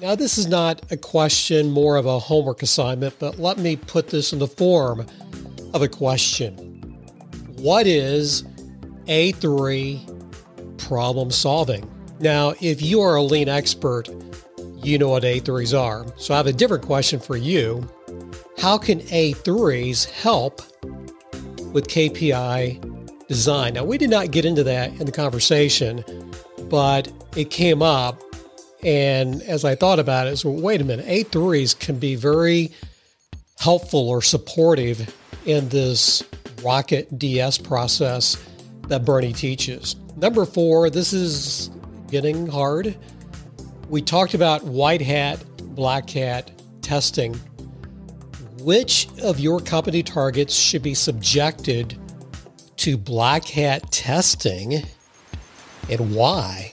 [0.02, 4.10] now this is not a question, more of a homework assignment, but let me put
[4.10, 5.06] this in the form
[5.74, 6.56] of a question.
[7.56, 8.44] What is
[9.08, 11.90] A3 problem solving?
[12.20, 14.10] Now, if you are a lean expert,
[14.78, 16.06] you know what A3s are.
[16.18, 17.90] So I have a different question for you.
[18.58, 20.62] How can A3s help
[21.74, 23.74] with KPI design?
[23.74, 26.04] Now, we did not get into that in the conversation,
[26.70, 28.22] but it came up.
[28.84, 32.72] And as I thought about it, so wait a minute, A3s can be very
[33.60, 35.14] helpful or supportive
[35.46, 36.24] in this
[36.64, 38.38] Rocket DS process
[38.88, 39.96] that Bernie teaches.
[40.18, 41.72] Number four, this is
[42.10, 42.98] getting hard.
[43.90, 45.44] We talked about white hat,
[45.76, 47.34] black hat testing.
[48.60, 51.98] Which of your company targets should be subjected
[52.78, 54.84] to black hat testing
[55.90, 56.72] and why?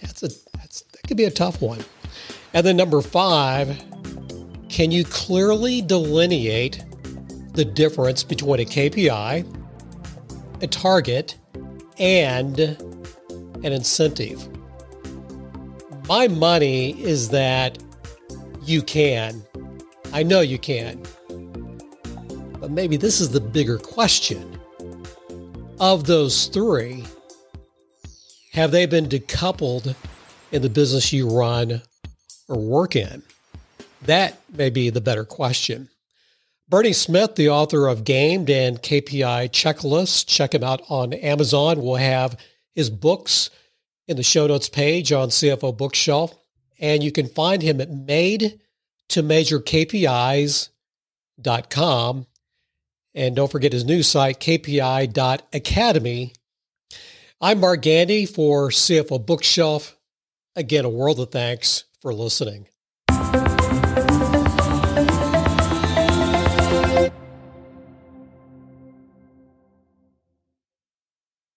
[0.00, 0.28] That's a
[0.58, 1.84] that's, that could be a tough one.
[2.52, 3.82] And then number five,
[4.68, 6.84] can you clearly delineate
[7.54, 9.46] the difference between a KPI,
[10.62, 11.36] a target,
[11.98, 14.48] and an incentive?
[16.08, 17.78] My money is that
[18.62, 19.42] you can.
[20.12, 21.02] I know you can.
[22.60, 24.58] But maybe this is the bigger question.
[25.80, 27.04] Of those three,
[28.52, 29.94] have they been decoupled
[30.52, 31.82] in the business you run
[32.48, 33.22] or work in?
[34.02, 35.88] That may be the better question.
[36.66, 41.82] Bernie Smith, the author of Gamed and KPI Checklists, check him out on Amazon.
[41.82, 42.38] We'll have
[42.74, 43.50] his books
[44.08, 46.34] in the show notes page on CFO Bookshelf.
[46.80, 48.60] And you can find him at made
[49.10, 50.68] to measure KPIs.com.
[53.14, 56.32] And don't forget his new site, kpi.academy.
[57.40, 59.96] I'm Mark Gandy for CFO Bookshelf.
[60.56, 62.68] Again, a world of thanks for listening.